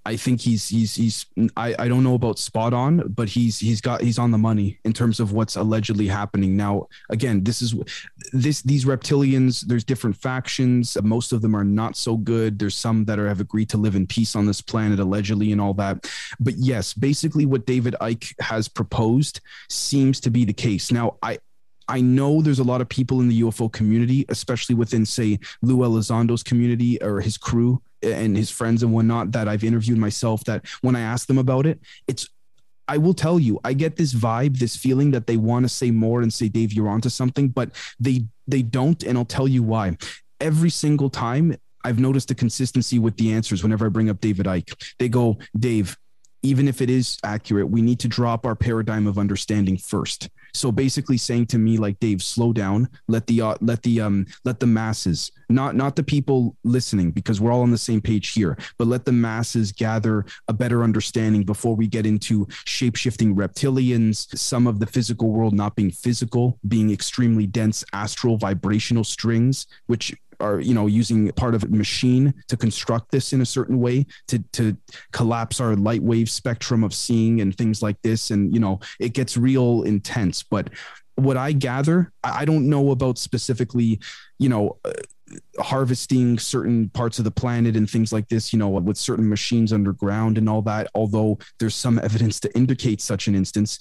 [0.06, 3.82] I think he's he's he's I, I don't know about spot on, but he's he's
[3.82, 6.58] got he's on the money in terms of what's allegedly happening.
[6.58, 7.76] Now, again, this is
[8.34, 10.98] this these reptilians, there's different factions.
[11.04, 12.58] Most of them are not so good.
[12.58, 15.62] There's some that are have agreed to live in peace on this planet, allegedly, and
[15.62, 16.12] all that.
[16.40, 20.92] But yes, basically what David Icke has proposed seems to be the case.
[20.92, 21.38] Now, I
[21.88, 25.78] I know there's a lot of people in the UFO community, especially within, say, Lou
[25.78, 30.66] Elizondo's community or his crew and his friends and whatnot that I've interviewed myself that
[30.82, 32.28] when I ask them about it, it's
[32.88, 35.92] I will tell you, I get this vibe, this feeling that they want to say
[35.92, 39.64] more and say, Dave, you're onto something, but they they don't, and I'll tell you
[39.64, 39.98] why.
[40.40, 44.46] Every single time I've noticed a consistency with the answers whenever I bring up David
[44.46, 45.98] Icke, They go, Dave,
[46.44, 50.30] even if it is accurate, we need to drop our paradigm of understanding first.
[50.54, 54.26] So basically saying to me like Dave, slow down, let the uh, let the um
[54.44, 58.30] let the masses, not not the people listening because we're all on the same page
[58.30, 64.38] here, but let the masses gather a better understanding before we get into shape-shifting reptilians,
[64.38, 70.14] some of the physical world not being physical, being extremely dense astral vibrational strings, which
[70.42, 74.06] are you know using part of a machine to construct this in a certain way
[74.28, 74.76] to to
[75.12, 79.14] collapse our light wave spectrum of seeing and things like this and you know it
[79.14, 80.70] gets real intense but
[81.16, 84.00] what i gather i don't know about specifically
[84.40, 84.92] you know uh,
[85.60, 89.72] harvesting certain parts of the planet and things like this, you know, with certain machines
[89.72, 93.80] underground and all that, although there's some evidence to indicate such an instance.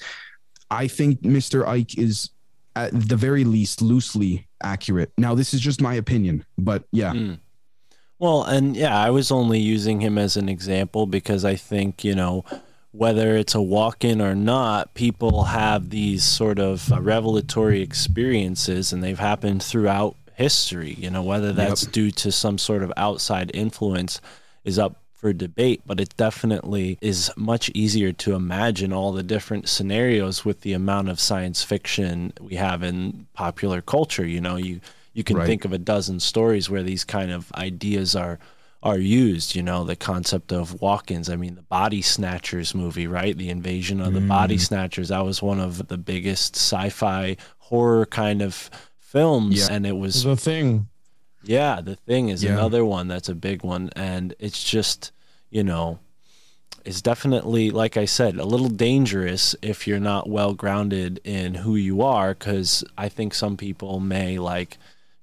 [0.70, 1.64] I think Mr.
[1.64, 2.31] Icke is
[2.76, 5.12] at the very least loosely accurate.
[5.18, 7.12] Now, this is just my opinion, but yeah.
[7.12, 7.40] Mm.
[8.18, 12.14] Well, and yeah, I was only using him as an example because I think, you
[12.14, 12.44] know,
[12.92, 18.92] whether it's a walk in or not, people have these sort of uh, revelatory experiences
[18.92, 21.92] and they've happened throughout history, you know, whether that's yep.
[21.92, 24.20] due to some sort of outside influence
[24.64, 29.68] is up for debate, but it definitely is much easier to imagine all the different
[29.68, 34.26] scenarios with the amount of science fiction we have in popular culture.
[34.26, 34.80] You know, you
[35.12, 35.46] you can right.
[35.46, 38.38] think of a dozen stories where these kind of ideas are
[38.83, 39.54] are used.
[39.54, 41.28] You know, the concept of walk-ins.
[41.28, 43.37] I mean, the Body Snatchers movie, right?
[43.37, 44.28] The invasion of the mm.
[44.28, 45.09] Body Snatchers.
[45.09, 49.74] That was one of the biggest sci-fi horror kind of films, yeah.
[49.74, 50.87] and it was the thing.
[51.42, 52.53] Yeah, the thing is yeah.
[52.53, 55.12] another one that's a big one, and it's just
[55.50, 55.98] you know,
[56.85, 61.76] it's definitely like I said a little dangerous if you're not well grounded in who
[61.76, 64.79] you are, because I think some people may like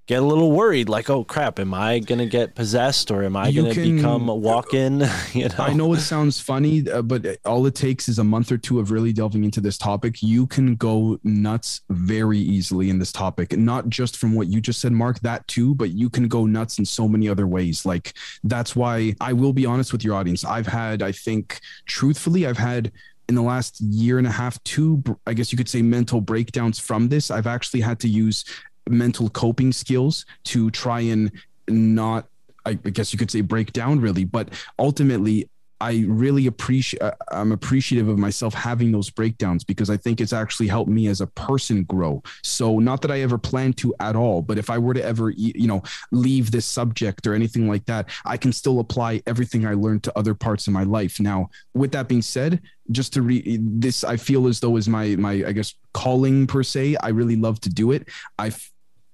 [0.07, 3.35] get a little worried like oh crap am i going to get possessed or am
[3.35, 5.01] i going to become a walk-in
[5.33, 5.55] you know?
[5.59, 8.79] I know it sounds funny uh, but all it takes is a month or two
[8.79, 10.23] of really delving into this topic.
[10.23, 14.79] You can go nuts very easily in this topic not just from what you just
[14.79, 17.85] said mark that too but you can go nuts in so many other ways.
[17.85, 20.45] Like that's why i will be honest with your audience.
[20.45, 22.91] I've had i think truthfully i've had
[23.27, 26.79] in the last year and a half two i guess you could say mental breakdowns
[26.79, 27.29] from this.
[27.29, 28.45] I've actually had to use
[28.89, 31.31] mental coping skills to try and
[31.67, 32.27] not
[32.65, 37.51] I guess you could say break down really, but ultimately I really appreciate uh, I'm
[37.51, 41.27] appreciative of myself having those breakdowns because I think it's actually helped me as a
[41.27, 42.23] person grow.
[42.43, 45.29] So not that I ever plan to at all, but if I were to ever
[45.29, 49.75] you know leave this subject or anything like that, I can still apply everything I
[49.75, 51.19] learned to other parts of my life.
[51.19, 55.15] Now, with that being said, just to read this I feel as though is my
[55.15, 56.95] my I guess calling per se.
[57.03, 58.07] I really love to do it.
[58.39, 58.51] I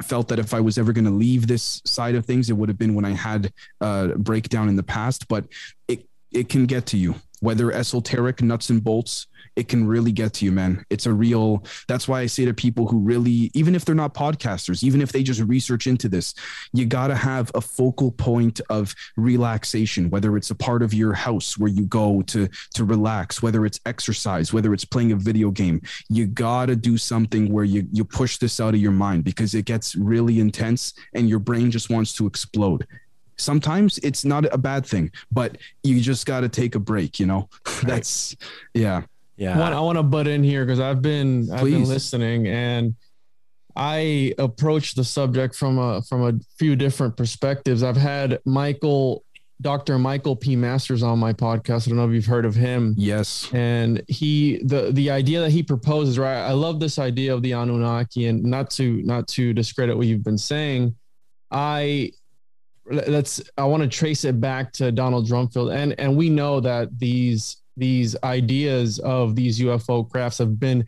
[0.03, 2.69] felt that if I was ever going to leave this side of things, it would
[2.69, 5.27] have been when I had a breakdown in the past.
[5.27, 5.45] But
[5.87, 10.33] it it can get to you, whether esoteric nuts and bolts it can really get
[10.33, 10.85] to you, man.
[10.89, 14.13] It's a real, that's why I say to people who really, even if they're not
[14.13, 16.33] podcasters, even if they just research into this,
[16.73, 21.13] you got to have a focal point of relaxation, whether it's a part of your
[21.13, 25.51] house where you go to, to relax, whether it's exercise, whether it's playing a video
[25.51, 29.23] game, you got to do something where you, you push this out of your mind
[29.23, 32.87] because it gets really intense and your brain just wants to explode.
[33.37, 37.25] Sometimes it's not a bad thing but you just got to take a break you
[37.25, 37.49] know?
[37.83, 38.35] That's
[38.73, 39.03] yeah
[39.43, 39.56] yeah.
[39.56, 42.95] I want, I want to butt in here because I've been I've been listening and
[43.75, 47.84] I approach the subject from a from a few different perspectives.
[47.84, 49.23] I've had Michael
[49.62, 49.97] Dr.
[49.97, 50.56] Michael P.
[50.56, 51.88] Masters on my podcast.
[51.88, 52.93] I don't know if you've heard of him.
[52.97, 53.49] Yes.
[53.53, 56.43] And he the the idea that he proposes, right?
[56.43, 60.24] I love this idea of the Anunnaki and not to not to discredit what you've
[60.24, 60.95] been saying.
[61.49, 62.11] I
[62.86, 66.99] let's I want to trace it back to Donald Rumsfeld and and we know that
[66.99, 70.86] these these ideas of these UFO crafts have been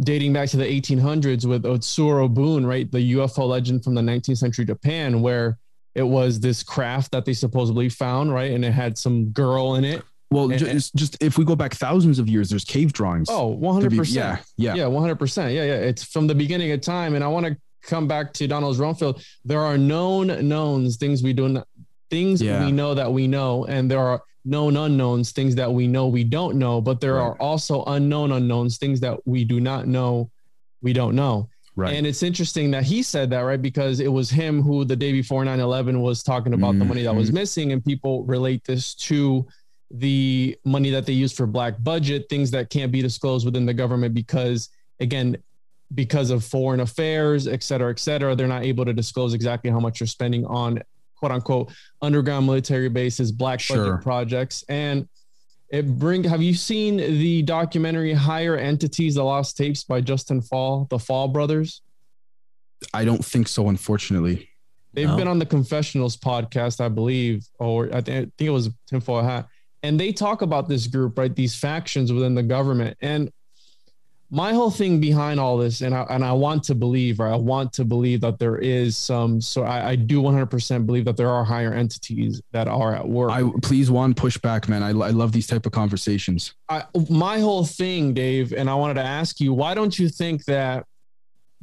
[0.00, 2.90] dating back to the 1800s with Utsuro Bune, right?
[2.90, 5.58] The UFO legend from the 19th century Japan, where
[5.94, 8.50] it was this craft that they supposedly found, right?
[8.52, 10.02] And it had some girl in it.
[10.30, 13.28] Well, And- just, just if we go back thousands of years, there's cave drawings.
[13.30, 14.40] Oh, to 100 be- percent.
[14.56, 15.54] yeah, yeah, Yeah, 100%.
[15.54, 15.74] Yeah, yeah.
[15.74, 17.14] It's from the beginning of time.
[17.14, 19.22] And I want to come back to Donald Rumsfeld.
[19.44, 21.66] There are known knowns, things we do not,
[22.10, 22.64] things Yeah.
[22.64, 23.64] we know that we know.
[23.66, 26.80] And there are known unknowns, things that we know we don't know.
[26.80, 27.22] But there Right.
[27.22, 30.30] are also unknown unknowns, things that we do not know
[30.82, 31.48] we don't know.
[31.76, 31.94] right.
[31.94, 33.62] And it's interesting that he said that, right?
[33.62, 37.02] Because it was him who the day before 9 11 was talking about the money
[37.04, 37.34] that was Mhm.
[37.34, 37.72] missing.
[37.72, 39.46] And people relate this to
[39.90, 43.72] the money that they use for black budget, things that can't be disclosed within the
[43.74, 44.68] government because,
[45.00, 45.36] again,
[45.94, 49.78] because of foreign affairs, et cetera, et cetera, they're not able to disclose exactly how
[49.80, 50.82] much you're spending on
[51.22, 53.76] quote unquote underground military bases, black Sure.
[53.76, 54.64] budget projects.
[54.68, 55.08] And
[55.70, 60.88] it bring have you seen the documentary Higher Entities, the Lost Tapes by Justin Fall,
[60.90, 61.80] the Fall brothers?
[62.92, 64.48] I don't think so, unfortunately.
[64.94, 65.16] They've No.
[65.16, 69.22] been on the Confessionals podcast, I believe, or I think, I think it was Tinfoil
[69.22, 69.46] Hat.
[69.84, 71.34] And they talk about this group, right?
[71.34, 72.96] These factions within the government.
[73.00, 73.30] And
[74.34, 77.34] my whole thing behind all this, and I, and I want to believe, right?
[77.34, 81.18] I want to believe that there is some, so I, I do 100% believe that
[81.18, 83.30] there are higher entities that are at work.
[83.30, 84.82] I please one push back, man.
[84.82, 86.54] I, I love these type of conversations.
[86.70, 90.46] I, my whole thing, Dave, and I wanted to ask you, why don't you think
[90.46, 90.86] that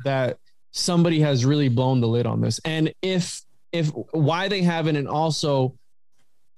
[0.06, 0.38] that
[0.70, 2.62] somebody has really blown the lid on this?
[2.66, 3.42] And if
[3.72, 5.76] if why they haven't, and also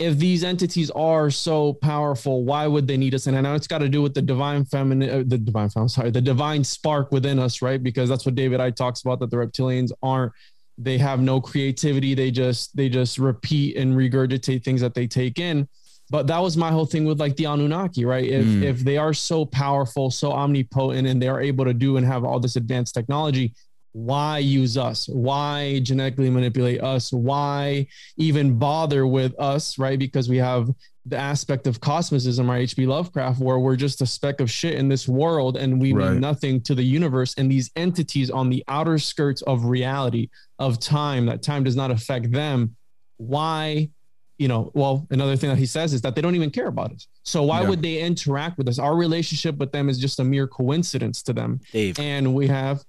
[0.01, 3.27] if these entities are so powerful, why would they need us?
[3.27, 5.89] And I know it's got to do with the divine feminine, uh, the divine feminine,
[5.89, 7.81] sorry, the divine spark within us, right?
[7.81, 10.31] Because that's what David Icke talks about that the reptilians aren't.
[10.77, 12.15] They have no creativity.
[12.15, 15.67] They just they just repeat and regurgitate things that they take in.
[16.09, 18.25] But that was my whole thing with like the Anunnaki, right?
[18.25, 18.63] If Mm.
[18.63, 22.23] if they are so powerful, so omnipotent, and they are able to do and have
[22.25, 23.53] all this advanced technology,
[23.93, 25.07] why use us?
[25.07, 27.11] Why genetically manipulate us?
[27.11, 27.87] Why
[28.17, 29.99] even bother with us, right?
[29.99, 30.69] Because we have
[31.05, 32.61] the aspect of cosmicism, right?
[32.61, 32.85] H.P.
[32.85, 36.11] Lovecraft, where we're just a speck of shit in this world and we Right.
[36.11, 37.33] mean nothing to the universe.
[37.37, 40.29] And these entities on the outer skirts of reality,
[40.59, 42.75] of time, that time does not affect them.
[43.17, 43.89] Why?
[44.37, 46.91] You know, well, another thing that he says is that they don't even care about
[46.93, 47.07] us.
[47.23, 47.69] So why Yeah.
[47.69, 48.79] would they interact with us?
[48.79, 51.59] Our relationship with them is just a mere coincidence to them.
[51.73, 52.83] Dave, And we have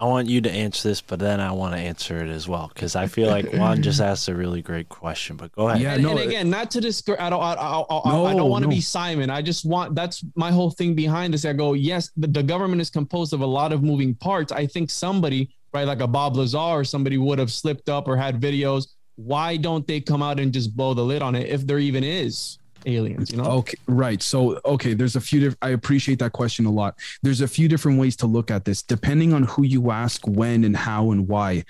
[0.00, 2.70] I want you to answer this, but then I want to answer it as well
[2.72, 5.36] because I feel like Juan just asked a really great question.
[5.36, 5.82] But go ahead.
[5.82, 7.20] Yeah, and, no, and again, not to discourage.
[7.20, 7.42] I don't.
[7.42, 8.74] I, I, I, No, I don't want to no.
[8.74, 9.28] be Simon.
[9.28, 9.94] I just want.
[9.94, 11.44] That's my whole thing behind this.
[11.44, 14.52] I go, yes, the, the government is composed of a lot of moving parts.
[14.52, 18.16] I think somebody, right, like a Bob Lazar or somebody, would have slipped up or
[18.16, 18.86] had videos.
[19.16, 22.04] Why don't they come out and just blow the lid on it if there even
[22.04, 23.30] is aliens?
[23.30, 23.44] You know.
[23.44, 24.22] Okay, right.
[24.22, 25.40] So, okay, there's a few.
[25.40, 26.96] Diff- I appreciate that question a lot.
[27.22, 30.64] There's a few different ways to look at this, depending on who you ask, when,
[30.64, 31.64] and how, and why.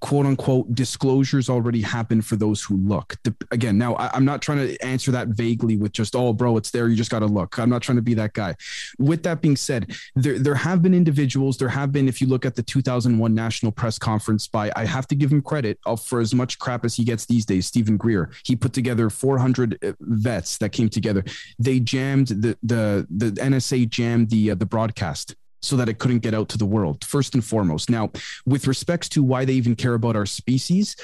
[0.00, 3.16] "Quote unquote," disclosures already happen for those who look.
[3.22, 6.56] De- again, now I- I'm not trying to answer that vaguely with just, "Oh, bro,
[6.56, 6.88] it's there.
[6.88, 8.54] You just got to look." I'm not trying to be that guy.
[8.98, 11.56] With that being said, there there have been individuals.
[11.58, 15.06] There have been, if you look at the 2001 National Press Conference by, I have
[15.08, 17.66] to give him credit for as much crap as he gets these days.
[17.66, 18.30] Steven Greer.
[18.44, 21.24] He put together 400 uh, vets that came together.
[21.58, 25.34] They jammed the the the NSA jammed the uh, the broadcast
[25.64, 27.04] so that it couldn't get out to the world.
[27.04, 27.90] First and foremost.
[27.90, 28.10] Now,
[28.46, 30.96] with respects to why they even care about our species,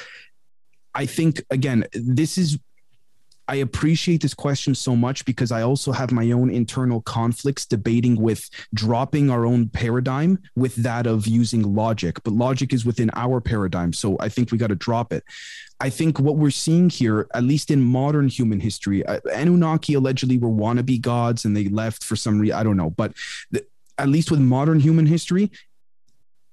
[0.95, 2.59] I think again, this is
[3.51, 8.15] I appreciate this question so much because I also have my own internal conflicts debating
[8.15, 12.23] with dropping our own paradigm with that of using logic.
[12.23, 13.93] But logic is within our paradigm.
[13.93, 15.25] So I think we got to drop it.
[15.81, 20.39] I think what we're seeing here, at least in modern human history, uh, Anunnaki allegedly
[20.39, 22.57] were wannabe gods and they left for some reason.
[22.57, 22.91] I don't know.
[22.91, 23.15] But
[24.01, 25.51] at least with modern human history,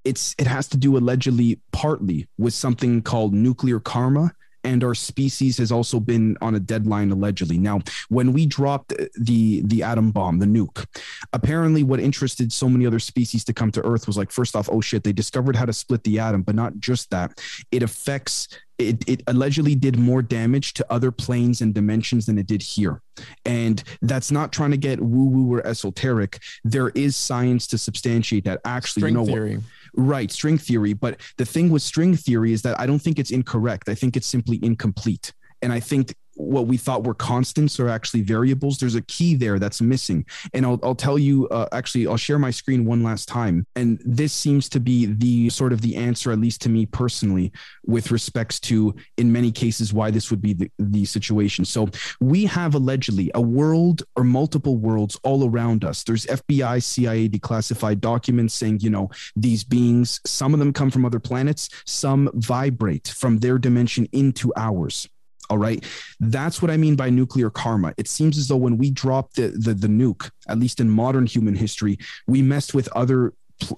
[0.03, 4.31] it's it has to do allegedly partly with something called nuclear karma
[4.63, 7.57] and our species has also been on a deadline allegedly.
[7.57, 10.85] Now when we dropped the the atom bomb the nuke
[11.33, 14.69] apparently what interested so many other species to come to earth was like first off
[14.71, 17.41] oh shit they discovered how to split the atom but not just that.
[17.71, 18.47] It affects
[18.77, 23.01] it, it allegedly did more damage to other planes and dimensions than it did here
[23.45, 28.43] and that's not trying to get woo woo or esoteric there is science to substantiate
[28.45, 29.61] that actually String you know what theory.
[29.97, 30.93] Right, string theory.
[30.93, 33.89] But the thing with string theory is that I don't think it's incorrect.
[33.89, 35.33] I think it's simply incomplete.
[35.63, 38.77] And I think what we thought were constants are actually variables.
[38.77, 40.25] There's a key there that's missing.
[40.53, 43.65] And I'll, I'll tell you, uh, actually, I'll share my screen one last time.
[43.75, 47.51] And this seems to be the sort of the answer, at least to me personally,
[47.85, 51.65] with respects to, in many cases, why this would be the, the situation.
[51.65, 51.89] So
[52.21, 56.03] we have allegedly a world or multiple worlds all around us.
[56.03, 61.05] There's FBI, CIA declassified documents saying, you know, these beings, some of them come from
[61.05, 65.07] other planets, some vibrate from their dimension into ours
[65.49, 65.83] All right.
[66.19, 67.93] That's what I mean by nuclear karma.
[67.97, 71.25] It seems as though when we dropped the, the, the nuke, at least in modern
[71.25, 73.33] human history, we messed with other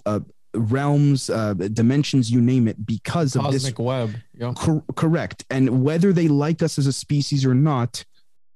[0.05, 0.21] uh,
[0.53, 3.85] realms, uh, dimensions, you name it, because of Cosmic this.
[3.85, 4.15] web.
[4.33, 4.53] Yeah.
[4.53, 5.45] Cor- correct.
[5.49, 8.03] And whether they like us as a species or not,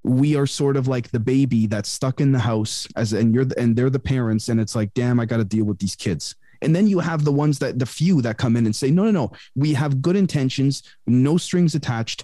[0.03, 3.45] we are sort of like the baby that's stuck in the house as and you're
[3.45, 5.95] the, and they're the parents and it's like damn I got to deal with these
[5.95, 6.36] kids.
[6.61, 9.05] And then you have the ones that the few that come in and say no
[9.05, 12.24] no no we have good intentions, no strings attached.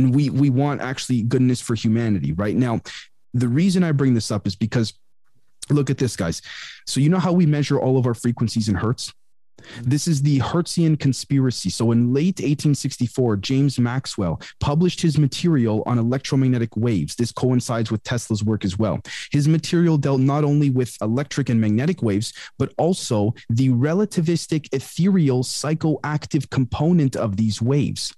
[0.00, 2.80] And we we want actually goodness for humanity right now.
[3.34, 4.94] The reason I bring this up is because
[5.68, 6.42] look at this guys.
[6.86, 9.12] So you know how we measure all of our frequencies in hertz?
[9.82, 11.68] This is the Hertzian conspiracy.
[11.68, 17.14] So, in late 1864, James Maxwell published his material on electromagnetic waves.
[17.14, 19.00] This coincides with Tesla's work as well.
[19.32, 25.42] His material dealt not only with electric and magnetic waves, but also the relativistic, ethereal,
[25.42, 28.14] psychoactive component of these waves.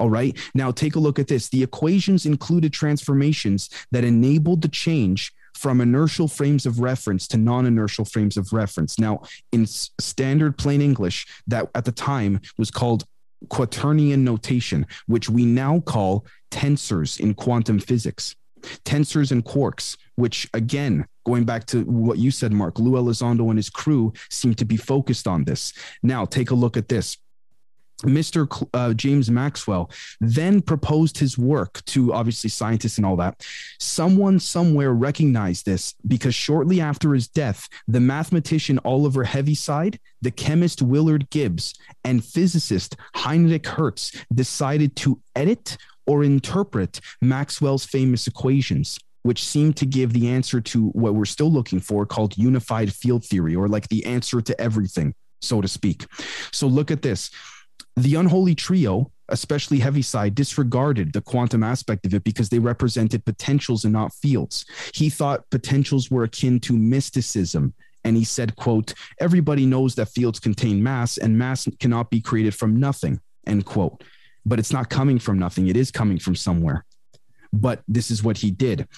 [0.00, 0.36] All right.
[0.54, 1.50] Now, take a look at this.
[1.50, 8.06] The equations included transformations that enabled the change from inertial frames of reference to non-inertial
[8.06, 8.98] frames of reference.
[8.98, 9.22] Now,
[9.52, 13.04] in standard plain English, that at the time was called
[13.48, 18.34] quaternion notation, which we now call tensors in quantum physics.
[18.84, 23.58] Tensors and quarks, which again, going back to what you said, Mark, Lou Elizondo and
[23.58, 25.74] his crew seem to be focused on this.
[26.02, 27.18] Now, take a look at this.
[28.02, 28.68] Mr.
[28.72, 29.90] Uh, James Maxwell
[30.20, 33.46] then proposed his work to obviously scientists and all that.
[33.78, 40.82] Someone somewhere recognized this because shortly after his death, the mathematician Oliver Heaviside, the chemist
[40.82, 41.74] Willard Gibbs,
[42.04, 45.76] and physicist Heinrich Hertz decided to edit
[46.06, 51.52] or interpret Maxwell's famous equations which seem to give the answer to what we're still
[51.52, 56.06] looking for called unified field theory or like the answer to everything so to speak
[56.52, 57.30] so look at this
[57.96, 63.84] the unholy trio, especially Heaviside, disregarded the quantum aspect of it because they represented potentials
[63.84, 64.64] and not fields.
[64.94, 67.74] He thought potentials were akin to mysticism.
[68.04, 72.54] And he said, quote, everybody knows that fields contain mass and mass cannot be created
[72.54, 74.02] from nothing, end quote.
[74.46, 75.68] But it's not coming from nothing.
[75.68, 76.86] It is coming from somewhere.
[77.52, 78.88] But this is what he did.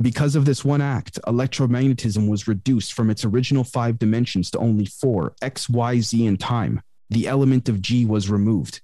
[0.00, 4.86] Because of this one act, electromagnetism was reduced from its original five dimensions to only
[4.86, 6.82] four X, Y, Z, and time
[7.12, 8.80] the element of G was removed.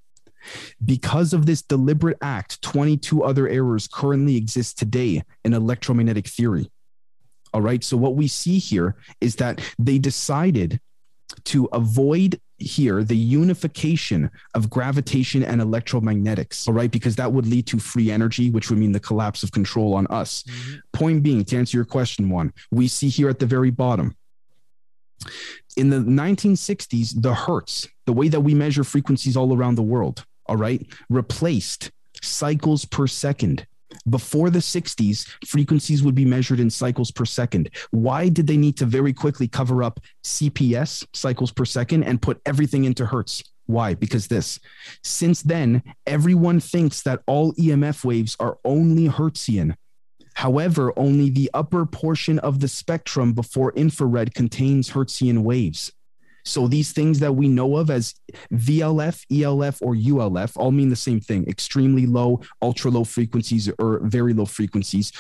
[0.85, 6.70] Because of this deliberate act, 22 other errors currently exist today in electromagnetic theory.
[7.53, 7.83] All right.
[7.83, 10.81] So, what we see here is that they decided
[11.45, 16.66] to avoid here the unification of gravitation and electromagnetics.
[16.68, 16.91] All right.
[16.91, 20.07] Because that would lead to free energy, which would mean the collapse of control on
[20.09, 20.43] us.
[20.43, 20.76] Mm-hmm.
[20.93, 24.14] Point being, to answer your question, Juan, we see here at the very bottom
[25.77, 30.25] in the 1960s, the hertz, the way that we measure frequencies all around the world,
[30.47, 31.91] all right, replaced
[32.23, 33.66] cycles per second.
[34.09, 37.71] Before the 60s, frequencies would be measured in cycles per second.
[37.91, 42.41] Why did they need to very quickly cover up CPS, cycles per second, and put
[42.45, 43.43] everything into hertz?
[43.66, 43.95] Why?
[43.95, 44.59] Because this.
[45.05, 49.75] Since then, everyone thinks that all EMF waves are only Hertzian.
[50.39, 55.91] However, only the upper portion of the spectrum before infrared contains Hertzian waves.
[56.45, 58.14] So these things that we know of as
[58.53, 63.99] VLF, ELF, or ULF all mean the same thing extremely low, ultra low frequencies, or
[64.05, 65.11] very low frequencies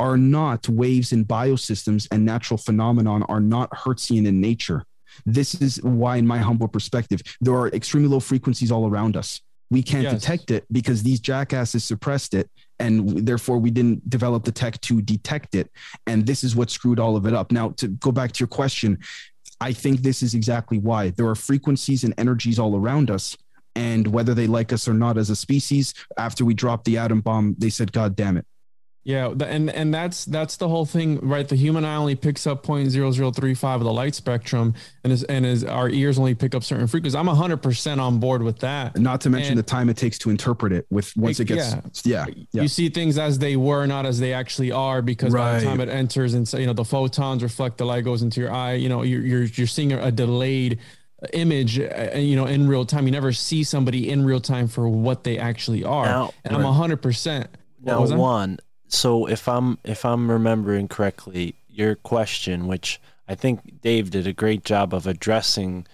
[0.00, 4.82] are not waves in biosystems and natural phenomenon are not Hertzian in nature.
[5.24, 9.40] This is why, in my humble perspective, there are extremely low frequencies all around us.
[9.70, 10.20] We can't yes.
[10.20, 12.50] detect it because these jackasses suppressed it
[12.80, 15.70] and therefore we didn't develop the tech to detect it.
[16.06, 17.52] And this is what screwed all of it up.
[17.52, 18.98] Now to go back to your question
[19.60, 21.10] i think this is exactly why.
[21.10, 23.36] There are frequencies and energies all around us
[23.76, 27.20] and whether they like us or not as a species after we dropped the atom
[27.20, 28.46] bomb they said god damn it
[29.02, 31.48] yeah, and and that's that's the whole thing, right?
[31.48, 35.64] The human eye only picks up 0.0035 of the light spectrum, and is and is
[35.64, 37.14] our ears only pick up certain frequencies.
[37.14, 38.98] I'm 100 percent on board with that.
[38.98, 40.86] Not to mention and the time it takes to interpret it.
[40.90, 44.04] With once it, it gets, yeah, yeah, yeah, you see things as they were, not
[44.04, 45.54] as they actually are, because right.
[45.54, 48.20] by the time it enters and so, you know the photons reflect the light goes
[48.20, 48.74] into your eye.
[48.74, 50.78] You know, you're you're, you're seeing a delayed
[51.32, 54.88] image uh, you know in real time you never see somebody in real time for
[54.88, 57.46] what they actually are now, and i'm 100%
[57.82, 58.58] now one
[58.92, 64.32] so if I'm if I'm remembering correctly, your question, which I think Dave did a
[64.32, 65.86] great job of addressing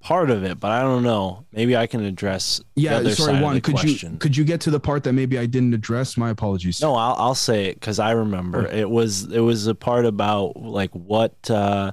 [0.00, 1.46] part of it, but I don't know.
[1.52, 2.60] Maybe I can address.
[2.74, 3.60] Yeah, sorry, Juan.
[3.60, 4.12] Could question.
[4.12, 6.16] you could you get to the part that maybe I didn't address?
[6.16, 6.80] My apologies.
[6.82, 10.56] No, I'll I'll say it because I remember it was it was a part about
[10.56, 11.92] like what uh,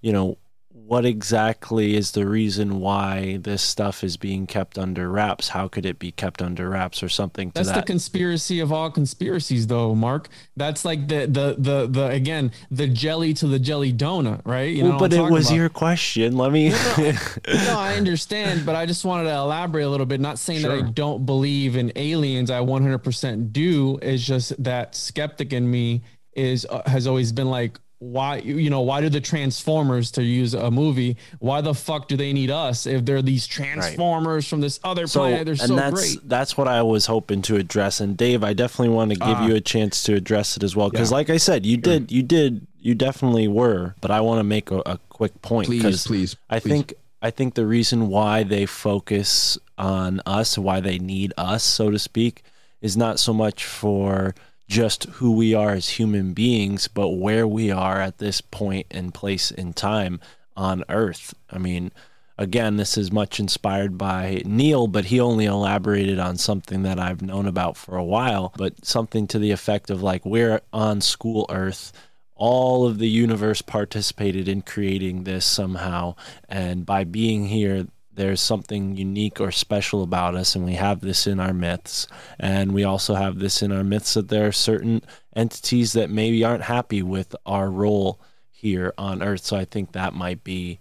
[0.00, 0.38] you know
[0.86, 5.48] what exactly is the reason why this stuff is being kept under wraps?
[5.48, 7.50] How could it be kept under wraps or something?
[7.54, 7.74] That's that?
[7.74, 10.28] the conspiracy of all conspiracies, though, Mark.
[10.56, 14.74] That's like the the the the again the jelly to the jelly donut, right?
[14.74, 15.56] You well, know but it was about?
[15.56, 16.36] your question.
[16.36, 16.68] Let me.
[16.68, 17.12] no, no,
[17.54, 20.20] no, I understand, but I just wanted to elaborate a little bit.
[20.20, 20.76] Not saying sure.
[20.76, 22.50] that I don't believe in aliens.
[22.50, 23.98] I 100% do.
[24.02, 26.02] It's just that skeptic in me
[26.36, 30.52] is uh, has always been like why you know why do the transformers to use
[30.52, 34.50] a movie why the fuck do they need us if they're these transformers right.
[34.50, 37.56] from this other so, planet they're so that's, great that's what i was hoping to
[37.56, 40.62] address and dave i definitely want to give uh, you a chance to address it
[40.62, 41.16] as well because yeah.
[41.16, 41.94] like i said you sure.
[41.94, 45.66] did you did you definitely were but i want to make a, a, quick point
[45.66, 46.70] please please i please.
[46.70, 51.90] think i think the reason why they focus on us why they need us so
[51.90, 52.42] to speak
[52.82, 54.34] is not so much for
[54.68, 59.14] just who we are as human beings, but where we are at this point and
[59.14, 60.20] place in time
[60.56, 61.34] on Earth.
[61.50, 61.92] I mean,
[62.38, 67.22] again, this is much inspired by Neil, but he only elaborated on something that I've
[67.22, 71.46] known about for a while, but something to the effect of like, we're on school
[71.48, 71.92] Earth.
[72.34, 76.16] All of the universe participated in creating this somehow.
[76.48, 77.86] And by being here,
[78.16, 82.06] there's something unique or special about us, and we have this in our myths.
[82.38, 85.02] And we also have this in our myths that there are certain
[85.34, 89.44] entities that maybe aren't happy with our role here on Earth.
[89.44, 90.80] So I think that might be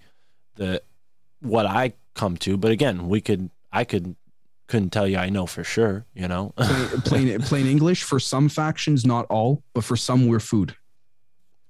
[0.56, 0.82] the
[1.42, 2.58] what I come to.
[2.58, 4.16] But again, we could I could
[4.68, 6.54] couldn't tell you I know for sure, you know.
[6.58, 10.76] plain, plain plain English for some factions, not all, but for some we're food.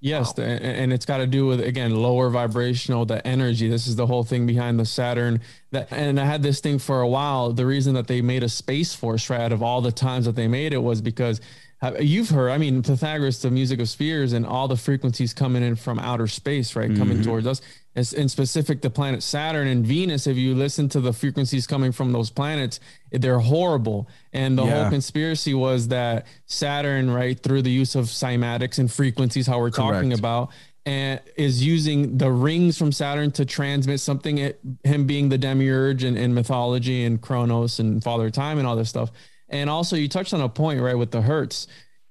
[0.05, 0.45] Yes, wow.
[0.45, 3.67] the, and it's got to do with again lower vibrational the energy.
[3.67, 5.41] This is the whole thing behind the Saturn.
[5.71, 7.51] That and I had this thing for a while.
[7.51, 10.35] The reason that they made a space force right out of all the times that
[10.35, 11.41] they made it was because
[11.99, 12.49] you've heard.
[12.49, 16.27] I mean, Pythagoras, the music of spheres, and all the frequencies coming in from outer
[16.27, 16.97] space, right, mm-hmm.
[16.97, 17.61] coming towards us
[17.95, 22.11] in specific the planet Saturn and Venus, if you listen to the frequencies coming from
[22.11, 22.79] those planets,
[23.11, 24.09] they're horrible.
[24.33, 24.81] And the yeah.
[24.81, 29.71] whole conspiracy was that Saturn, right, through the use of cymatics and frequencies, how we're
[29.71, 29.93] Correct.
[29.93, 30.49] talking about,
[30.85, 36.03] and is using the rings from Saturn to transmit something, it, him being the demiurge
[36.03, 39.09] and in mythology and Kronos and Father Time and all this stuff.
[39.55, 41.67] And also, you touched on a point, right, with the Hertz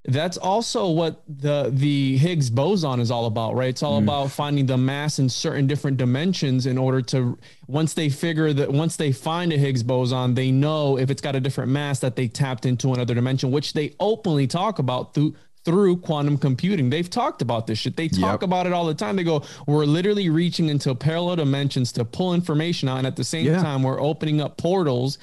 [0.07, 3.69] that's also what the the Higgs boson is all about, right?
[3.69, 4.03] It's all mm.
[4.03, 7.37] about finding the mass in certain different dimensions in order to
[7.67, 11.35] once they figure that once they find a Higgs boson, they know if it's got
[11.35, 15.33] a different mass that they tapped into another dimension, which they openly talk about through
[15.63, 16.91] through quantum computing.
[16.91, 17.97] They've talked about this shit.
[17.97, 18.43] They talk yep.
[18.43, 19.15] about it all the time.
[19.15, 22.99] They go, we're literally reaching into parallel dimensions to pull information out.
[22.99, 23.63] And at the same yeah.
[23.63, 25.17] time, we're opening up portals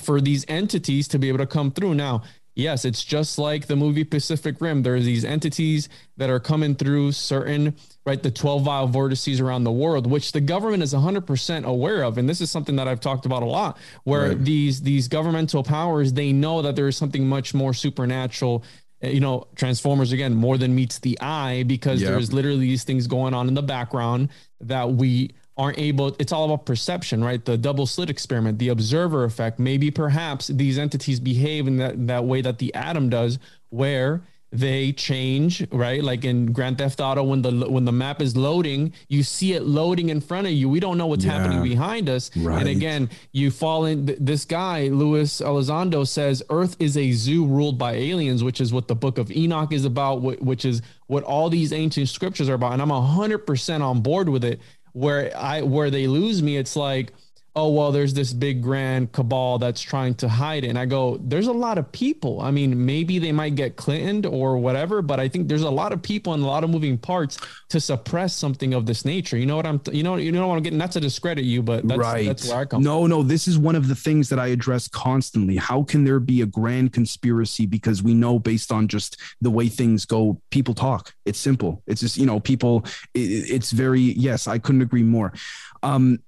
[0.00, 1.94] for these entities to be able to come through.
[1.94, 2.22] Now,
[2.54, 4.82] yes, it's just like the movie Pacific Rim.
[4.82, 9.64] There are these entities that are coming through certain, right, the 12 vile vortices around
[9.64, 12.18] the world, which the government is 100% aware of.
[12.18, 14.44] And this is something that I've talked about a lot, where right.
[14.44, 18.64] these these governmental powers, they know that there is something much more supernatural
[19.02, 22.10] eh, you know, Transformers again, more than meets the eye because yep.
[22.10, 24.28] there's literally these things going on in the background
[24.60, 27.44] that we aren't able it's all about perception right?
[27.44, 32.24] The double slit experiment the observer effect maybe perhaps these entities behave in that, that
[32.24, 33.38] way that the atom does
[33.68, 36.02] where they change right?
[36.02, 39.64] Like in grand theft auto when the when the map is loading you see it
[39.64, 40.68] loading in front of you.
[40.68, 41.32] We don't know what's yeah.
[41.32, 42.30] happening behind us.
[42.36, 42.60] Right.
[42.60, 47.78] and again you fall in this guy luis elizondo says earth is a zoo ruled
[47.78, 51.50] by aliens which is what the book of enoch is about which is what all
[51.50, 52.72] these ancient scriptures are about.
[52.72, 54.60] And i'm 100% on board with it
[54.92, 57.12] where I where they lose me, it's like,
[57.54, 60.68] oh well, there's this big grand cabal that's trying to hide it.
[60.68, 62.40] And I go, there's a lot of people.
[62.40, 65.92] I mean, maybe they might get Clinton or whatever, but I think there's a lot
[65.92, 67.38] of people and a lot of moving parts
[67.68, 69.36] to suppress something of this nature.
[69.36, 71.62] You know what I'm you know, you know what I'm getting, not to discredit you,
[71.62, 72.26] but that's right.
[72.26, 73.10] that's where I come No, from.
[73.10, 75.56] no, this is one of the things that I address constantly.
[75.56, 77.66] How can there be a grand conspiracy?
[77.66, 81.12] Because we know based on just the way things go, people talk.
[81.26, 81.82] It's simple.
[81.86, 85.34] It's just, you know, people it, it's very yes, I couldn't agree more.
[85.82, 86.18] Um,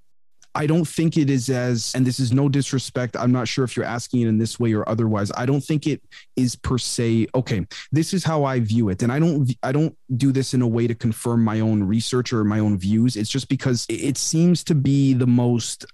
[0.55, 3.17] I don't think it is as, and this is no disrespect.
[3.17, 5.31] I'm not sure if you're asking it in this way or otherwise.
[5.35, 6.01] I don't think it
[6.37, 7.27] is per se.
[7.35, 10.61] Okay, this is how I view it, and I don't, I don't do this in
[10.61, 13.17] a way to confirm my own research or my own views.
[13.17, 15.85] It's just because it seems to be the most,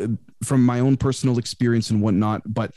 [0.00, 0.06] uh,
[0.44, 2.42] from my own personal experience and whatnot.
[2.46, 2.74] But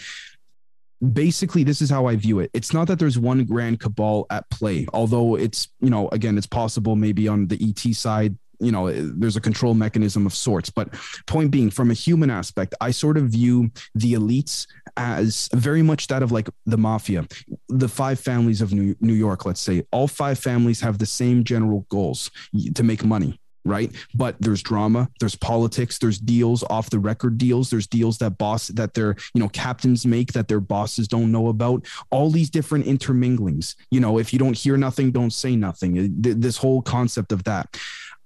[1.14, 4.48] basically this is how i view it it's not that there's one grand cabal at
[4.52, 8.92] play although it's you know again it's possible maybe on the et side you know
[8.92, 10.70] there's a control mechanism of sorts.
[10.70, 10.94] But
[11.28, 16.08] point being from a human aspect i sort of view the elites as very much
[16.08, 17.26] that of like the mafia
[17.70, 19.84] the five families of new, new york let's say.
[19.92, 22.32] All five families have the same general goals
[22.76, 23.92] to make money right?
[24.16, 28.70] But there's drama there's politics there's deals off the record deals there's deals that boss
[28.70, 31.86] that their you know captains make that their bosses don't know about.
[32.10, 36.10] All these different interminglings you know if you don't hear nothing don't say nothing.
[36.20, 37.78] This whole concept of that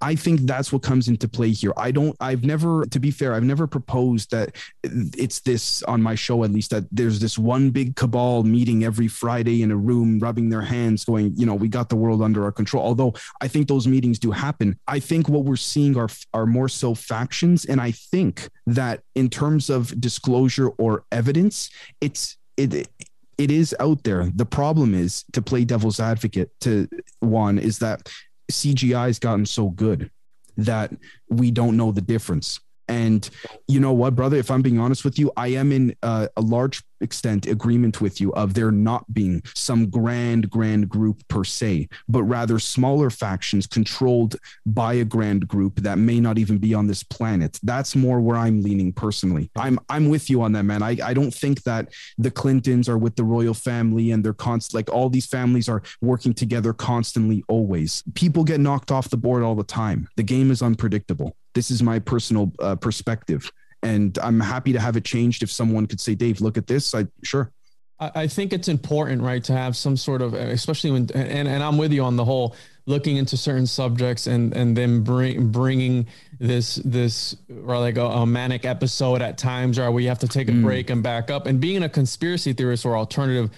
[0.01, 1.73] I think that's what comes into play here.
[1.77, 6.15] I don't, I've never, to be fair, I've never proposed that it's this on my
[6.15, 10.19] show, at least, that there's this one big cabal meeting every Friday in a room,
[10.19, 12.83] rubbing their hands, going, you know, we got the world under our control.
[12.83, 14.77] Although I think those meetings do happen.
[14.87, 17.65] I think what we're seeing are, are more so factions.
[17.65, 21.69] And I think that in terms of disclosure or evidence,
[22.01, 22.87] it's, it,
[23.37, 24.31] it is out there.
[24.35, 26.87] The problem is to play devil's advocate to
[27.21, 28.09] Juan is that
[28.51, 30.11] CGI has gotten so good
[30.57, 30.91] that
[31.29, 32.59] we don't know the difference.
[32.87, 33.29] And
[33.67, 34.37] you know what, brother?
[34.37, 38.21] If I'm being honest with you, I am in uh, a large extent agreement with
[38.21, 43.67] you of there not being some grand, grand group per se, but rather smaller factions
[43.67, 47.59] controlled by a grand group that may not even be on this planet.
[47.63, 49.49] That's more where I'm leaning personally.
[49.55, 50.81] I'm I'm with you on that, man.
[50.83, 54.75] I, I don't think that the Clintons are with the royal family and they're constant
[54.75, 58.03] like all these families are working together constantly, always.
[58.13, 60.07] People get knocked off the board all the time.
[60.15, 61.35] The game is unpredictable.
[61.55, 63.51] This is my personal uh, perspective
[63.85, 65.43] and I'm happy to have it changed.
[65.43, 67.51] If someone could say, Dave, look at this, I sure.
[67.97, 71.77] I think it's important, right, to have some sort of, especially when, and, and I'm
[71.77, 72.53] with you on the whole
[72.87, 76.05] looking into certain subjects and and then bring bringing
[76.39, 77.35] this this
[77.65, 80.61] or like a, a manic episode at times, or we have to take a mm.
[80.61, 81.45] break and back up.
[81.45, 83.49] And being a conspiracy theorist or alternative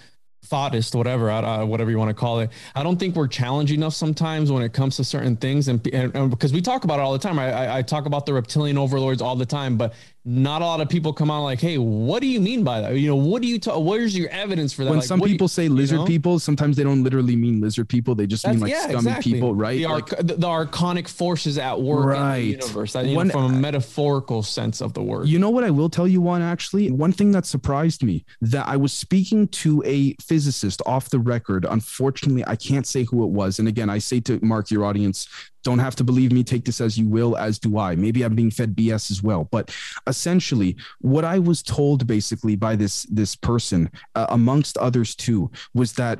[0.47, 2.49] thoughtist, whatever, whatever you want to call it.
[2.75, 6.15] I don't think we're challenged enough sometimes when it comes to certain things, and, and,
[6.15, 7.37] and because we talk about it all the time.
[7.39, 9.93] I, I, I, talk about the reptilian overlords all the time, but
[10.29, 12.97] not a lot of people come out like, "Hey, what do you mean by that?
[12.97, 13.59] You know, what do you?
[13.59, 16.05] Ta- where's your evidence for that?" When like, some people you, say lizard you know?
[16.05, 18.13] people, sometimes they don't literally mean lizard people.
[18.13, 19.33] They just mean like yeah, scummy exactly.
[19.33, 19.77] people, right?
[19.77, 22.35] The, like, the, the, archonic forces at work right.
[22.35, 25.29] in the universe, that, One, know, from a metaphorical sense of the word.
[25.29, 28.67] You know what I will tell you, one actually, one thing that surprised me that
[28.67, 31.65] I was speaking to a physicist off the record.
[31.69, 35.29] Unfortunately, I can't say who it was, and again, I say to Mark, your audience,
[35.63, 36.43] don't have to believe me.
[36.43, 37.95] Take this as you will, as do I.
[37.95, 39.47] Maybe I'm being fed BS as well.
[39.51, 39.75] But
[40.07, 45.93] essentially, what I was told basically by this this person, uh, amongst others too, was
[45.93, 46.19] that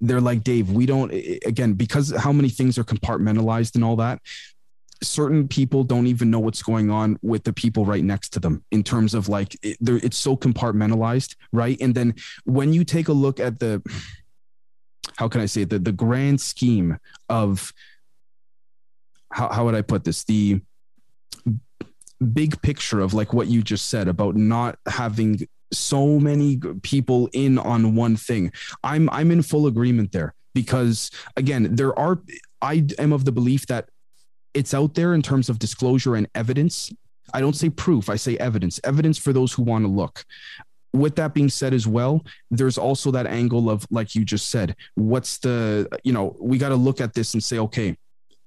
[0.00, 0.70] they're like Dave.
[0.70, 1.12] We don't
[1.44, 4.20] again because how many things are compartmentalized and all that
[5.02, 8.64] certain people don't even know what's going on with the people right next to them
[8.70, 13.12] in terms of like it, it's so compartmentalized right and then when you take a
[13.12, 13.82] look at the
[15.16, 16.98] how can i say it, the, the grand scheme
[17.28, 17.72] of
[19.34, 20.24] how, how would I put this?
[20.24, 20.60] The
[22.32, 27.58] big picture of like what you just said about not having so many people in
[27.58, 28.52] on one thing.
[28.84, 32.22] I'm I'm in full agreement there because again, there are
[32.62, 33.88] I am of the belief that
[34.54, 36.92] it's out there in terms of disclosure and evidence.
[37.32, 38.78] I don't say proof, I say evidence.
[38.84, 40.24] Evidence for those who want to look.
[40.92, 44.76] With that being said as well, there's also that angle of like you just said,
[44.94, 47.96] what's the, you know, we got to look at this and say okay,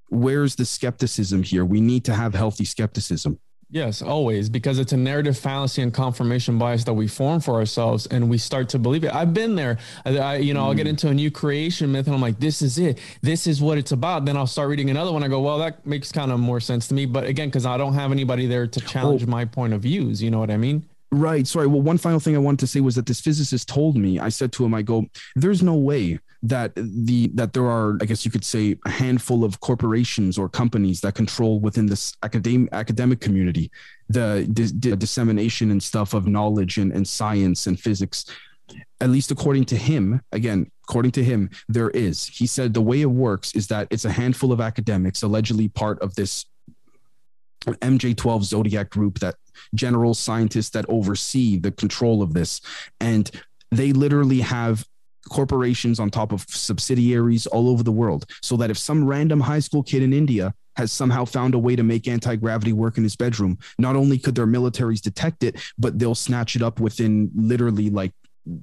[0.09, 1.65] where's the skepticism here?
[1.65, 3.39] We need to have healthy skepticism.
[3.69, 8.07] Yes, always, because it's a narrative fallacy and confirmation bias that we form for ourselves,
[8.07, 9.13] and we start to believe it.
[9.13, 9.77] I've been there.
[10.05, 10.67] I, I you know, mm.
[10.67, 10.91] I'll get mm.
[10.91, 12.97] into a new creation myth, and I'm like, "This is it.
[13.21, 15.21] This is what it's about." Then I'll start reading another one.
[15.21, 17.75] I go, "Well, that makes kind of more sense to me." But again, because I
[17.75, 19.27] don't have anybody there to challenge oh.
[19.27, 20.23] my point of views.
[20.23, 20.85] You know what I mean?
[21.11, 21.47] Right.
[21.47, 21.67] Sorry.
[21.67, 24.19] Well, one final thing I wanted to say was that this physicist told me.
[24.19, 25.05] I said to him, "I go,
[25.35, 29.43] there's no way that the that there are, I guess you could say, a handful
[29.43, 33.71] of corporations or companies that control within this academic academic community
[34.09, 34.45] the,
[34.97, 38.25] dissemination and stuff of knowledge and, and science and physics.
[38.99, 42.27] At least according to him, again, according to him, there is.
[42.27, 46.01] He said the way it works is that it's a handful of academics, allegedly part
[46.01, 46.45] of this
[47.65, 49.35] MJ12 Zodiac group that
[49.73, 52.61] general scientists that oversee the control of this.
[52.99, 53.29] And
[53.71, 54.85] they literally have
[55.29, 58.25] corporations on top of subsidiaries all over the world.
[58.41, 61.75] So that if some random high school kid in India has somehow found a way
[61.75, 65.59] to make anti gravity work in his bedroom, not only could their militaries detect it,
[65.77, 68.13] but they'll snatch it up within literally like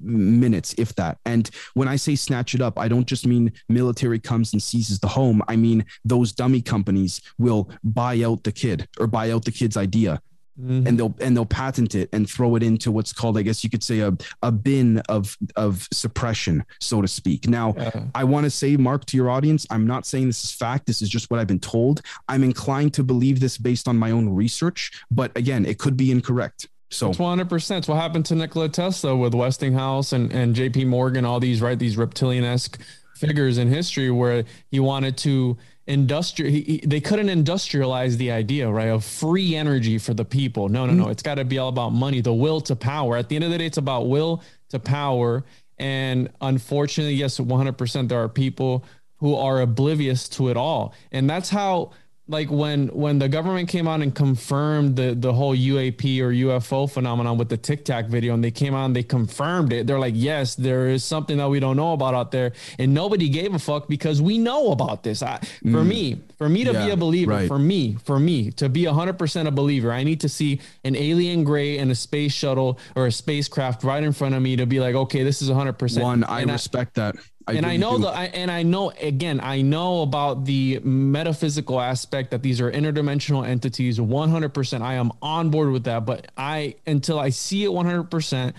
[0.01, 4.19] minutes if that and when i say snatch it up i don't just mean military
[4.19, 8.87] comes and seizes the home i mean those dummy companies will buy out the kid
[8.99, 10.21] or buy out the kid's idea
[10.57, 10.87] Mm-hmm.
[10.87, 13.69] and they'll and they'll patent it and throw it into what's called, I guess you
[13.69, 17.49] could say, a, a bin of of suppression, so to speak.
[17.49, 18.05] Now, yeah.
[18.15, 20.85] I want to say, Mark, to your audience, I'm not saying this is fact.
[20.85, 22.03] This is just what I've been told.
[22.29, 26.09] I'm inclined to believe this based on my own research, but again, it could be
[26.09, 26.69] incorrect.
[26.95, 27.87] So 100 percent.
[27.87, 30.85] What happened to Nikola Tesla with Westinghouse and and J.P.
[30.85, 32.79] Morgan, all these right, these reptilian esque
[33.15, 36.51] figures in history where he wanted to industrial
[36.85, 40.69] they couldn't industrialize the idea right of free energy for the people.
[40.69, 41.03] No no no.
[41.03, 41.11] Mm-hmm.
[41.11, 43.17] It's got to be all about money the will to power.
[43.17, 45.43] At the end of the day it's about will to power.
[45.77, 48.83] And unfortunately yes 100% there are people
[49.17, 50.93] who are oblivious to it all.
[51.11, 51.91] And that's how
[52.27, 56.89] like when when the government came out and confirmed the the whole UAP or UFO
[56.89, 59.85] phenomenon with the Tic Tac video, and they came out and they confirmed it.
[59.85, 63.29] They're like, yes, there is something that we don't know about out there, and nobody
[63.29, 65.21] gave a fuck because we know about this.
[65.21, 65.87] I, for mm.
[65.87, 67.47] me, for me to yeah, be a believer, right.
[67.47, 70.95] for me, for me to be hundred percent a believer, I need to see an
[70.95, 74.65] alien gray and a space shuttle or a spacecraft right in front of me to
[74.65, 76.03] be like, okay, this is hundred percent.
[76.03, 77.15] One, I and respect I, that.
[77.47, 81.79] I and I know the I, and I know again I know about the metaphysical
[81.79, 86.75] aspect that these are interdimensional entities 100% I am on board with that but I
[86.87, 88.53] until I see it 100%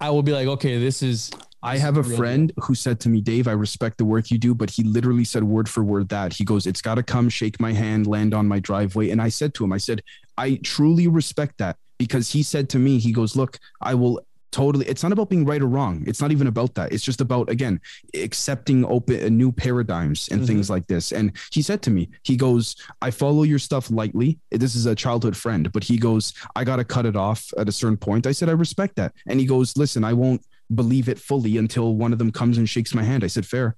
[0.00, 1.30] I will be like okay this is
[1.62, 4.54] I have a friend who said to me, Dave, I respect the work you do,
[4.54, 6.32] but he literally said word for word that.
[6.32, 9.10] He goes, It's got to come, shake my hand, land on my driveway.
[9.10, 10.02] And I said to him, I said,
[10.38, 14.86] I truly respect that because he said to me, He goes, Look, I will totally
[14.86, 16.04] it's not about being right or wrong.
[16.06, 16.92] It's not even about that.
[16.92, 17.80] It's just about again
[18.14, 20.46] accepting open uh, new paradigms and mm-hmm.
[20.46, 21.12] things like this.
[21.12, 24.38] And he said to me he goes i follow your stuff lightly.
[24.50, 25.70] This is a childhood friend.
[25.72, 28.26] But he goes i got to cut it off at a certain point.
[28.26, 29.12] I said i respect that.
[29.26, 30.42] And he goes listen i won't
[30.74, 33.24] believe it fully until one of them comes and shakes my hand.
[33.24, 33.76] I said fair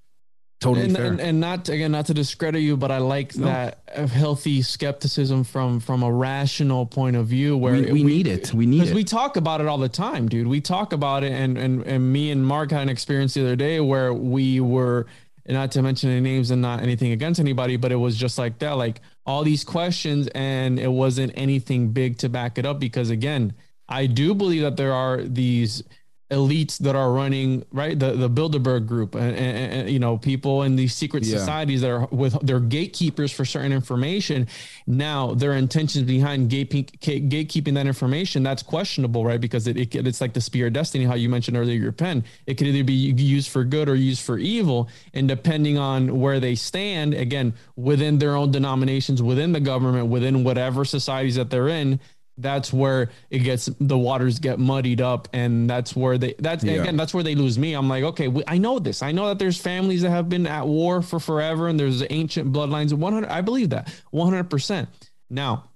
[0.61, 1.07] totally and, fair.
[1.07, 3.47] And, and, not again not to discredit you but i like no.
[3.47, 3.81] that
[4.11, 8.53] healthy skepticism from from a rational point of view where we, we, we need it
[8.53, 11.23] we need it because we talk about it all the time dude we talk about
[11.23, 14.61] it and and, and me and mark had an experience the other day where we
[14.61, 15.07] were
[15.47, 18.59] not to mention any names and not anything against anybody but it was just like
[18.59, 23.11] that like all these questions and it wasn't anything big to back it up because
[23.11, 23.55] again
[23.89, 25.85] i do believe that there are these
[26.31, 27.99] elites that are running right?
[27.99, 31.39] The the Bilderberg group and, and, and you know people in these secret yeah.
[31.39, 34.47] societies that are with their gatekeepers for certain information.
[34.87, 36.71] Now their intentions behind gate,
[37.01, 39.41] gatekeeping that information that's questionable right?
[39.41, 42.25] Because it, it it's like the spear of destiny how you mentioned earlier your pen.
[42.47, 46.41] It could either be used for good or used for evil and depending on where
[46.41, 51.69] they stand again within their own denominations within the government within whatever societies that they're
[51.69, 52.01] in
[52.39, 56.81] that's where it gets the waters get muddied up and that's where they that's yeah.
[56.81, 57.75] again that's where they lose me.
[57.75, 59.03] I'm like okay we, i know this.
[59.03, 62.53] I know that there's families that have been at war for forever and there's ancient
[62.53, 62.93] bloodlines.
[62.93, 63.93] 100 i believe that.
[64.13, 64.87] 100%
[65.31, 65.69] now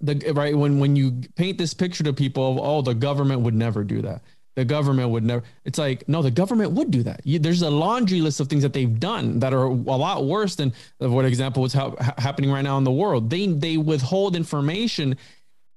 [0.00, 3.54] the right when when you paint this picture to people of oh the government would
[3.54, 4.22] never do that.
[4.56, 7.20] The government would never it's like no the government would do that.
[7.24, 10.54] You, there's a laundry list of things that they've done that are a lot worse
[10.54, 13.30] than what example what's ha- happening right now in the world.
[13.30, 15.16] They they withhold information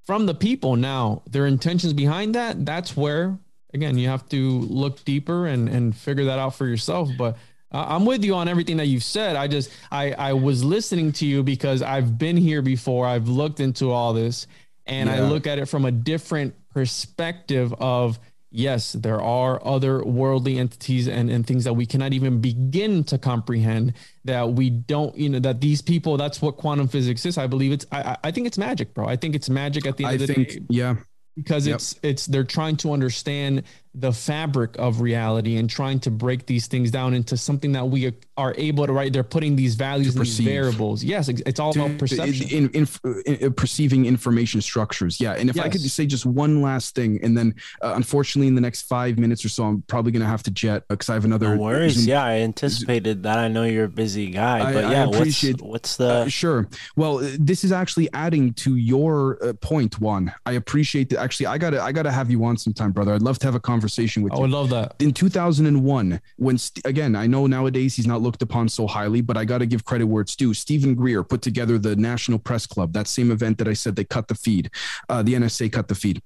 [0.06, 0.76] from the people.
[0.76, 3.38] Now, their intentions behind that, that's where,
[3.74, 7.10] again, you have to look deeper and, and figure that out for yourself.
[7.18, 7.38] But
[7.72, 9.36] I'm with you on everything that you've said.
[9.36, 13.08] I just, I, I was listening to you because I've been here before.
[13.08, 14.48] I've looked into all this
[14.86, 15.16] and yeah.
[15.16, 18.20] I look at it from a different perspective of,
[18.54, 23.18] yes, there are other worldly entities and, and things that we cannot even begin to
[23.18, 23.94] comprehend
[24.24, 27.38] that we don't, you know, that these people, that's what quantum physics is.
[27.38, 29.08] I believe it's, I, I think it's magic, bro.
[29.08, 30.60] I think it's magic at the end I of the think, day.
[30.70, 30.96] Yeah.
[31.36, 31.76] Because yep.
[31.76, 33.64] it's, it's, they're trying to understand
[33.96, 38.12] the fabric of reality and trying to break these things down into something that we
[38.38, 41.04] are able to write they're putting these values and these variables.
[41.04, 42.50] Yes it's all to, about perception.
[42.50, 42.88] in, in,
[43.26, 45.22] in, uh, perceiving information structures.
[45.22, 45.66] Yeah and if yes.
[45.66, 49.20] i could say just one last thing and then uh, unfortunately in the next five
[49.20, 51.62] minutes or so i'm probably going to have to jet because i have another no
[51.62, 52.08] worries.
[52.08, 53.38] yeah i anticipated that.
[53.38, 56.28] I know you're a busy guy but I, yeah I appreciate, what's, what's the uh,
[56.28, 56.68] sure.
[56.96, 61.46] Well uh, this is actually adding to your uh, point Juan i appreciate that actually
[61.46, 63.14] i gotta i gotta have you on sometime brother.
[63.14, 64.42] I'd love to have a conversation conversation with I you.
[64.44, 64.96] would love that.
[65.00, 69.44] In 2001, when again, I know nowadays he's not looked upon so highly, but I
[69.44, 70.54] got to give credit where it's due.
[70.54, 74.06] Steven Greer put together the National Press Club, that same event that I said they
[74.06, 74.72] cut the feed,
[75.10, 76.22] uh, the NSA cut the feed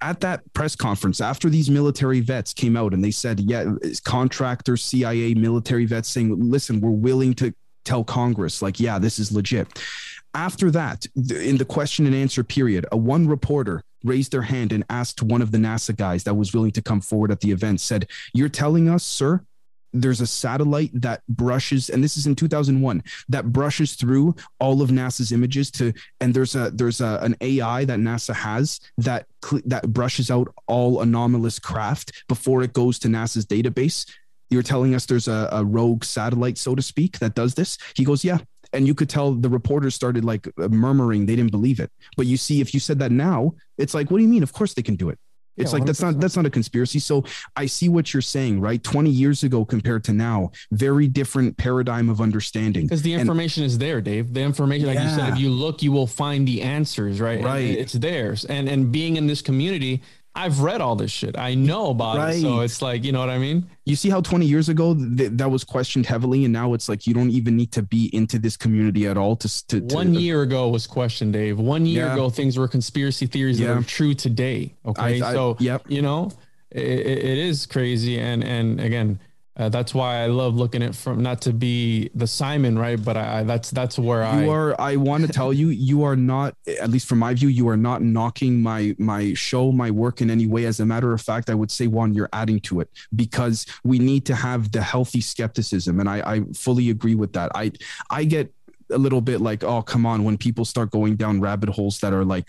[0.00, 3.64] at that press conference after these military vets came out and they said, yeah,
[4.04, 7.52] contractors, CIA, military vets saying, listen, we're willing to
[7.84, 9.66] tell Congress, like, yeah, this is legit.
[10.34, 14.84] After that, in the question and answer period, a one reporter raised their hand and
[14.88, 17.80] asked one of the NASA guys that was willing to come forward at the event,
[17.80, 19.42] said, You're telling us, sir,
[19.92, 24.90] there's a satellite that brushes and this is in 2001 that brushes through all of
[24.90, 29.26] NASA's images to and there's a there's a, an AI that NASA has that
[29.64, 34.06] that brushes out all anomalous craft before it goes to NASA's database.
[34.50, 37.78] You're telling us there's a, a rogue satellite so to speak that does this?
[37.94, 38.38] He goes yeah
[38.72, 42.36] and you could tell the reporters started like murmuring they didn't believe it but you
[42.36, 44.82] see if you said that now it's like what do you mean of course they
[44.82, 45.18] can do it
[45.56, 47.00] It's Yeah, like that's not that's not a conspiracy.
[47.00, 47.24] So
[47.62, 48.80] I see what you're saying, right?
[48.80, 50.38] 20 years ago compared to now,
[50.86, 52.84] very different paradigm of understanding.
[52.86, 54.24] Because the And- information is there, Dave.
[54.38, 57.38] The information, like you said, if you look, you will find the answers, right?
[57.42, 57.70] And Right.
[57.82, 58.38] It's theirs.
[58.54, 59.94] And and being in this community,
[60.34, 61.36] I've read all this shit.
[61.36, 62.40] I know about it.
[62.42, 63.68] So it's like, you know what I mean?
[63.86, 67.06] You see how 20 years ago th- that was questioned heavily, and now it's like
[67.08, 70.14] you don't even need to be into this community at all to to, to One
[70.14, 71.58] year ago was questioned, Dave.
[71.58, 72.12] One year Yeah.
[72.14, 73.68] ago, things were conspiracy theories Yeah.
[73.68, 74.74] that are true today.
[74.86, 75.82] Okay, I- so yep.
[75.88, 76.30] you know,
[76.70, 79.18] it, it is crazy, and and again,
[79.58, 83.02] uh, that's why I love looking at from not to be the Simon, right?
[83.02, 84.80] But I, I that's that's where I You are.
[84.80, 86.54] I want to tell you, you are not.
[86.80, 90.30] At least from my view, you are not knocking my my show, my work in
[90.30, 90.64] any way.
[90.66, 93.98] As a matter of fact, I would say Juan, you're adding to it because we
[93.98, 97.50] need to have the healthy skepticism, and I, I fully agree with that.
[97.56, 97.72] I
[98.10, 98.52] I get
[98.90, 102.12] a little bit like, oh come on, when people start going down rabbit holes that
[102.12, 102.48] are like,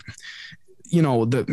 [0.84, 1.44] you know, the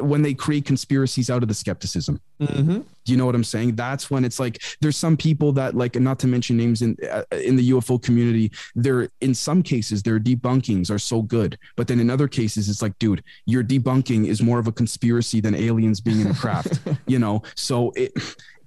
[0.00, 2.20] when they create conspiracies out of the skepticism.
[2.40, 2.84] Mhm.
[3.04, 3.76] Do you know what I'm saying?
[3.76, 7.22] That's when it's like there's some people that like not to mention names in uh,
[7.32, 8.52] in the UFO community.
[8.74, 12.82] They're in some cases their debunkings are so good, but then in other cases it's
[12.82, 16.80] like, dude, your debunking is more of a conspiracy than aliens being in a craft.
[17.06, 18.12] you know, so it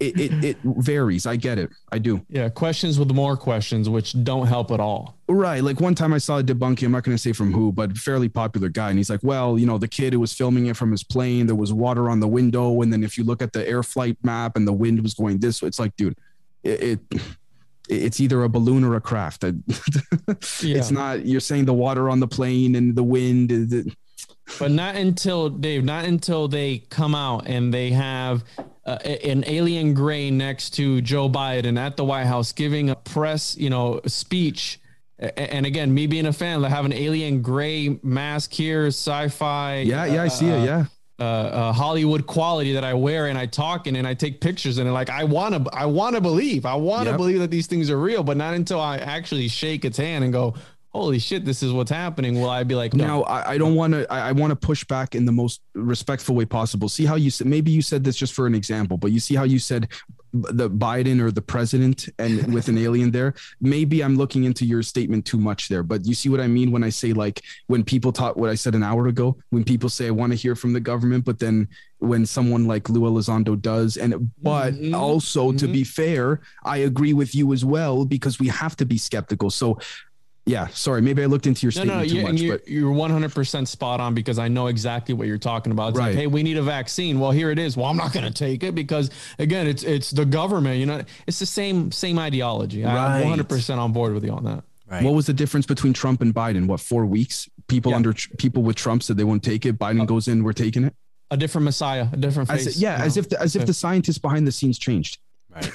[0.01, 1.25] it it, it varies.
[1.25, 1.69] I get it.
[1.91, 2.25] I do.
[2.29, 5.15] Yeah, questions with more questions, which don't help at all.
[5.27, 5.63] Right.
[5.63, 7.97] Like one time I saw a debunking, I'm not going to say from who, but
[7.97, 8.89] fairly popular guy.
[8.89, 11.45] And he's like, well, you know, the kid who was filming it from his plane,
[11.45, 12.81] there was water on the window.
[12.81, 15.37] And then if you look at the air flight map and the wind was going
[15.39, 16.17] this way, it's like, dude,
[16.63, 17.21] it, it
[17.89, 19.43] it's either a balloon or a craft.
[20.63, 20.77] Yeah.
[20.77, 23.51] It's not, you're saying the water on the plane and the wind.
[23.51, 23.95] is it-
[24.59, 28.43] but not until Dave, not until they come out and they have
[28.93, 33.55] uh, an alien gray next to Joe Biden at the White House giving a press,
[33.57, 34.79] you know, speech.
[35.19, 39.81] And again, me being a fan, like have an alien gray mask here, sci-fi.
[39.81, 40.05] Yeah.
[40.05, 40.23] Yeah.
[40.23, 40.65] I see uh, it.
[40.65, 40.85] Yeah.
[41.19, 44.79] uh, uh, Hollywood quality that I wear and I talk in and I take pictures
[44.79, 47.17] and like I want to I want to believe I want to Yep.
[47.17, 50.33] believe that these things are real, but not until I actually shake its hand and
[50.33, 50.55] go,
[50.93, 52.39] holy shit, this is what's happening.
[52.41, 54.11] Will I'd be like, no, Now, I, I don't want to.
[54.11, 56.89] I, I want to push back in the most respectful way possible.
[56.89, 57.47] See how you said.
[57.47, 59.87] Maybe you said this just for an example, but you see how you said
[60.33, 63.33] the Biden or the president and with an alien there.
[63.59, 66.71] Maybe I'm looking into your statement too much there, but you see what I mean
[66.71, 69.37] when I say like when people talk what I said an hour ago.
[69.49, 71.67] When people say I want to hear from the government, but then
[71.99, 74.93] when someone like Lou Elizondo does, and but Mhm.
[74.95, 75.73] also to Mhm.
[75.73, 79.49] be fair, I agree with you as well because we have to be skeptical.
[79.49, 79.79] So.
[80.47, 81.01] Yeah, sorry.
[81.01, 82.91] Maybe I looked into your No, statement no, too you, much, and you're, but you're
[82.91, 85.89] 100% spot on because I know exactly what you're talking about.
[85.89, 86.07] It's Right.
[86.07, 87.19] like, hey, we need a vaccine.
[87.19, 87.77] Well, here it is.
[87.77, 90.79] Well, I'm not going to take it because again, it's it's the government.
[90.79, 92.83] You know, it's the same same ideology.
[92.83, 93.21] Right.
[93.23, 94.63] I'm 100% on board with you on that.
[94.89, 95.03] Right.
[95.03, 96.65] What was the difference between Trump and Biden?
[96.65, 97.47] What four weeks?
[97.67, 97.97] People Yeah.
[97.97, 99.77] under people with Trump said they won't take it.
[99.77, 100.95] Biden uh, goes in, we're taking it.
[101.29, 102.65] A different Messiah, a different face.
[102.67, 103.19] As, yeah, you as know?
[103.21, 105.19] if the, as if the scientists behind the scenes changed.
[105.55, 105.63] right.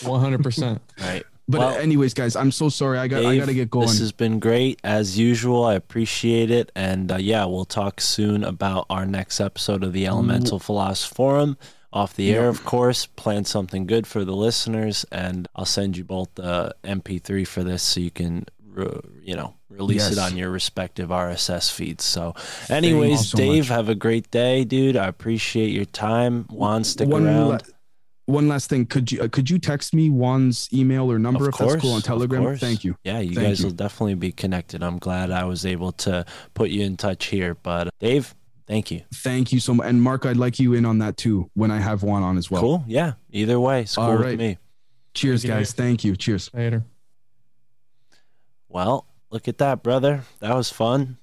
[0.00, 0.80] 100%.
[1.00, 1.22] Right.
[1.52, 2.98] But Well, anyways, guys, I'm so sorry.
[2.98, 3.86] I got I got to get going.
[3.86, 5.64] This has been great as usual.
[5.64, 10.06] I appreciate it, and uh, yeah, we'll talk soon about our next episode of the
[10.06, 11.56] Elemental Philosophy Forum.
[11.94, 13.04] Off the air, of course.
[13.04, 17.82] Plan something good for the listeners, and I'll send you both the MP3 for this
[17.82, 18.46] so you can,
[19.22, 22.04] you know, release it on your respective RSS feeds.
[22.04, 22.34] So,
[22.70, 23.68] anyways, so Dave, much.
[23.68, 24.96] have a great day, dude.
[24.96, 26.44] I appreciate your time.
[26.48, 27.48] Juan, stick one around.
[27.48, 27.58] la-
[28.26, 28.86] one last thing.
[28.86, 31.92] Could you uh, could you text me Juan's email or number Of if that's cool
[31.94, 32.56] on Telegram?
[32.56, 32.96] Thank you.
[33.04, 33.66] Yeah, you Thank guys you.
[33.66, 34.82] will definitely be connected.
[34.82, 37.54] I'm glad I was able to put you in touch here.
[37.54, 38.34] But Dave,
[38.66, 39.02] thank you.
[39.14, 39.86] Thank you so much.
[39.86, 42.50] And Mark, I'd like you in on that too when I have Juan on as
[42.50, 42.62] well.
[42.62, 42.84] cool.
[42.86, 43.14] Yeah.
[43.30, 44.58] Either way, it's cool All with me.
[45.14, 45.72] Cheers, Thank you, guys.
[45.72, 46.16] Thank you.
[46.16, 46.50] Cheers.
[46.54, 46.84] Later.
[48.68, 50.22] Well, look at that, brother.
[50.40, 51.18] That was fun.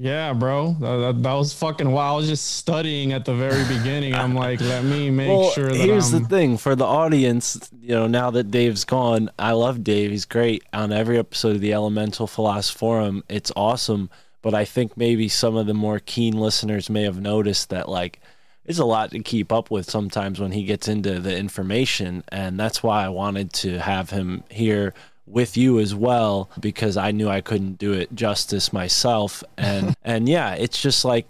[0.00, 0.76] Yeah, bro.
[0.80, 2.14] That, that, was fucking wild.
[2.14, 4.14] I was just studying at the very beginning.
[4.14, 7.70] I'm like, let me make well, sure that here's I'm, the thing for the audience.
[7.82, 10.10] You know, now that Dave's gone, I love Dave.
[10.10, 13.24] He's great on every episode of the Elemental Philosophy Forum.
[13.28, 14.08] It's awesome.
[14.40, 18.20] But I think maybe some of the more keen listeners may have noticed that, like,
[18.64, 22.24] it's a lot to keep up with sometimes when he gets into the information.
[22.28, 24.94] And that's why I wanted to have him here
[25.30, 29.42] with you as well because I knew I couldn't do it justice myself.
[29.56, 31.28] And and yeah, it's just like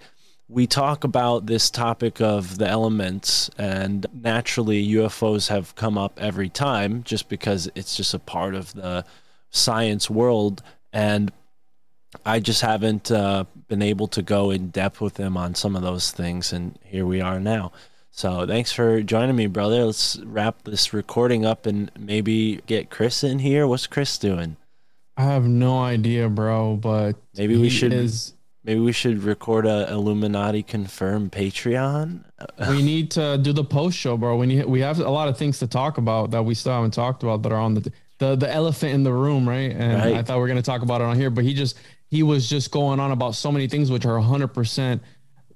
[0.49, 6.49] we talk about this topic of the elements and naturally UFOs have come up every
[6.49, 9.05] time just because it's just a part of the
[9.51, 11.31] science world and
[12.25, 15.83] I just haven't uh, been able to go in depth with them on some of
[15.83, 17.73] those things, and here we are now.
[18.11, 19.85] So thanks for joining me, brother.
[19.85, 23.67] Let's wrap this recording up and maybe get Chris in here.
[23.67, 24.57] What's Chris doing?
[25.17, 26.77] I have no idea, bro.
[26.77, 28.35] But Maybe we should- Is,
[28.65, 32.25] maybe we should record a Illuminati confirmed Patreon.
[32.69, 34.37] we need to do the post show, bro.
[34.37, 36.93] We need we have a lot of things to talk about that we still haven't
[36.95, 39.71] talked about that are on the the the elephant in the room, right?
[39.73, 40.15] And Right.
[40.17, 42.49] I thought we are gonna talk about it on here, but he just he was
[42.51, 45.01] just going on about so many things which are 100 percent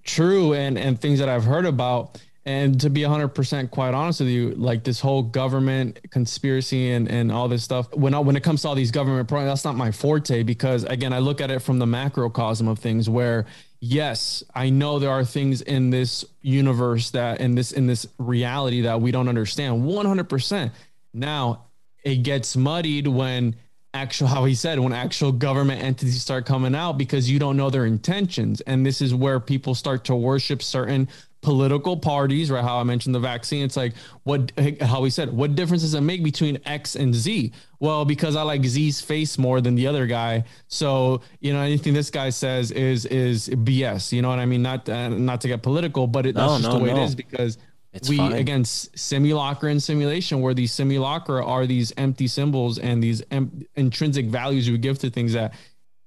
[0.04, 2.20] true and and things that I've heard about.
[2.46, 7.32] And to be 100% quite honest with you, like this whole government conspiracy and, and
[7.32, 9.90] all this stuff, when I, when it comes to all these government that's not my
[9.90, 13.46] forte because again, I look at it from the macrocosm of things where
[13.80, 18.82] yes, I know there are things in this universe that in this in this reality
[18.82, 20.70] that we don't understand 100%.
[21.12, 21.64] Now,
[22.02, 23.56] it gets muddied when
[23.94, 27.70] actual how he said when actual government entities start coming out because you don't know
[27.70, 31.08] their intentions and this is where people start to worship certain
[31.44, 33.92] political parties right how i mentioned the vaccine it's like
[34.24, 38.34] what how he said what difference does it make between x and z well because
[38.34, 42.30] i like z's face more than the other guy so you know anything this guy
[42.30, 46.06] says is is bs you know what i mean not uh, not to get political
[46.06, 47.02] but it, that's just no, the way no.
[47.02, 47.58] it is because
[47.92, 48.32] It's we fine.
[48.32, 54.26] again simulacra and simulation where these simulacra are these empty symbols and these em- intrinsic
[54.26, 55.52] values we give to things that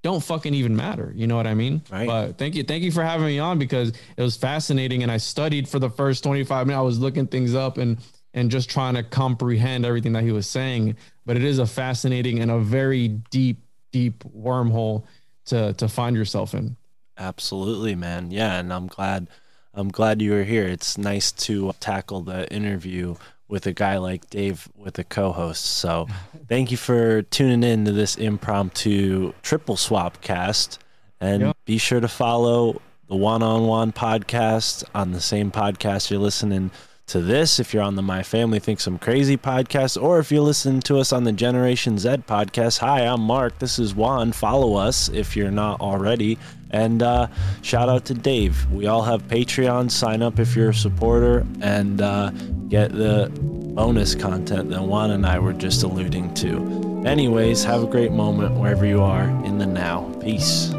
[0.08, 2.08] don't fucking even matter you know what i mean Right.
[2.08, 5.18] but thank you thank you for having me on because it was fascinating and i
[5.18, 7.98] studied for the first 25 minutes i was looking things up and
[8.34, 10.96] and just trying to comprehend everything that he was saying
[11.26, 13.58] but it is a fascinating and a very deep
[13.92, 15.04] deep wormhole
[15.46, 16.76] to to find yourself in
[17.20, 18.30] Absolutely, man.
[18.30, 19.28] Yeah, and I'm glad
[19.74, 20.68] I'm glad you were here.
[20.68, 23.16] It's nice to tackle the interview
[23.50, 25.66] with a guy like Dave with a co-host.
[25.66, 26.08] So,
[26.50, 30.80] thank you for tuning in to this impromptu triple swap cast
[31.22, 31.54] and Yeah.
[31.66, 36.72] be sure to follow the Juan on Juan podcast on the same podcast you're listening
[37.08, 40.42] to this if you're on the My Family Thinks I'm Crazy podcast or if you're
[40.42, 42.80] listening to us on the Generation Z podcast.
[42.80, 43.60] Hi, I'm Mark.
[43.60, 44.34] This is Juan.
[44.34, 46.38] Follow us if you're not already.
[46.72, 47.28] And uh,
[47.62, 48.70] shout out to Dave.
[48.72, 49.92] We all have Patreon.
[49.92, 52.32] Sign up if you're a supporter and uh,
[52.70, 53.32] get the
[53.78, 57.04] bonus content that Juan and I were just alluding to.
[57.06, 60.14] Anyways, have a great moment wherever you are in the now.
[60.20, 60.74] Peace.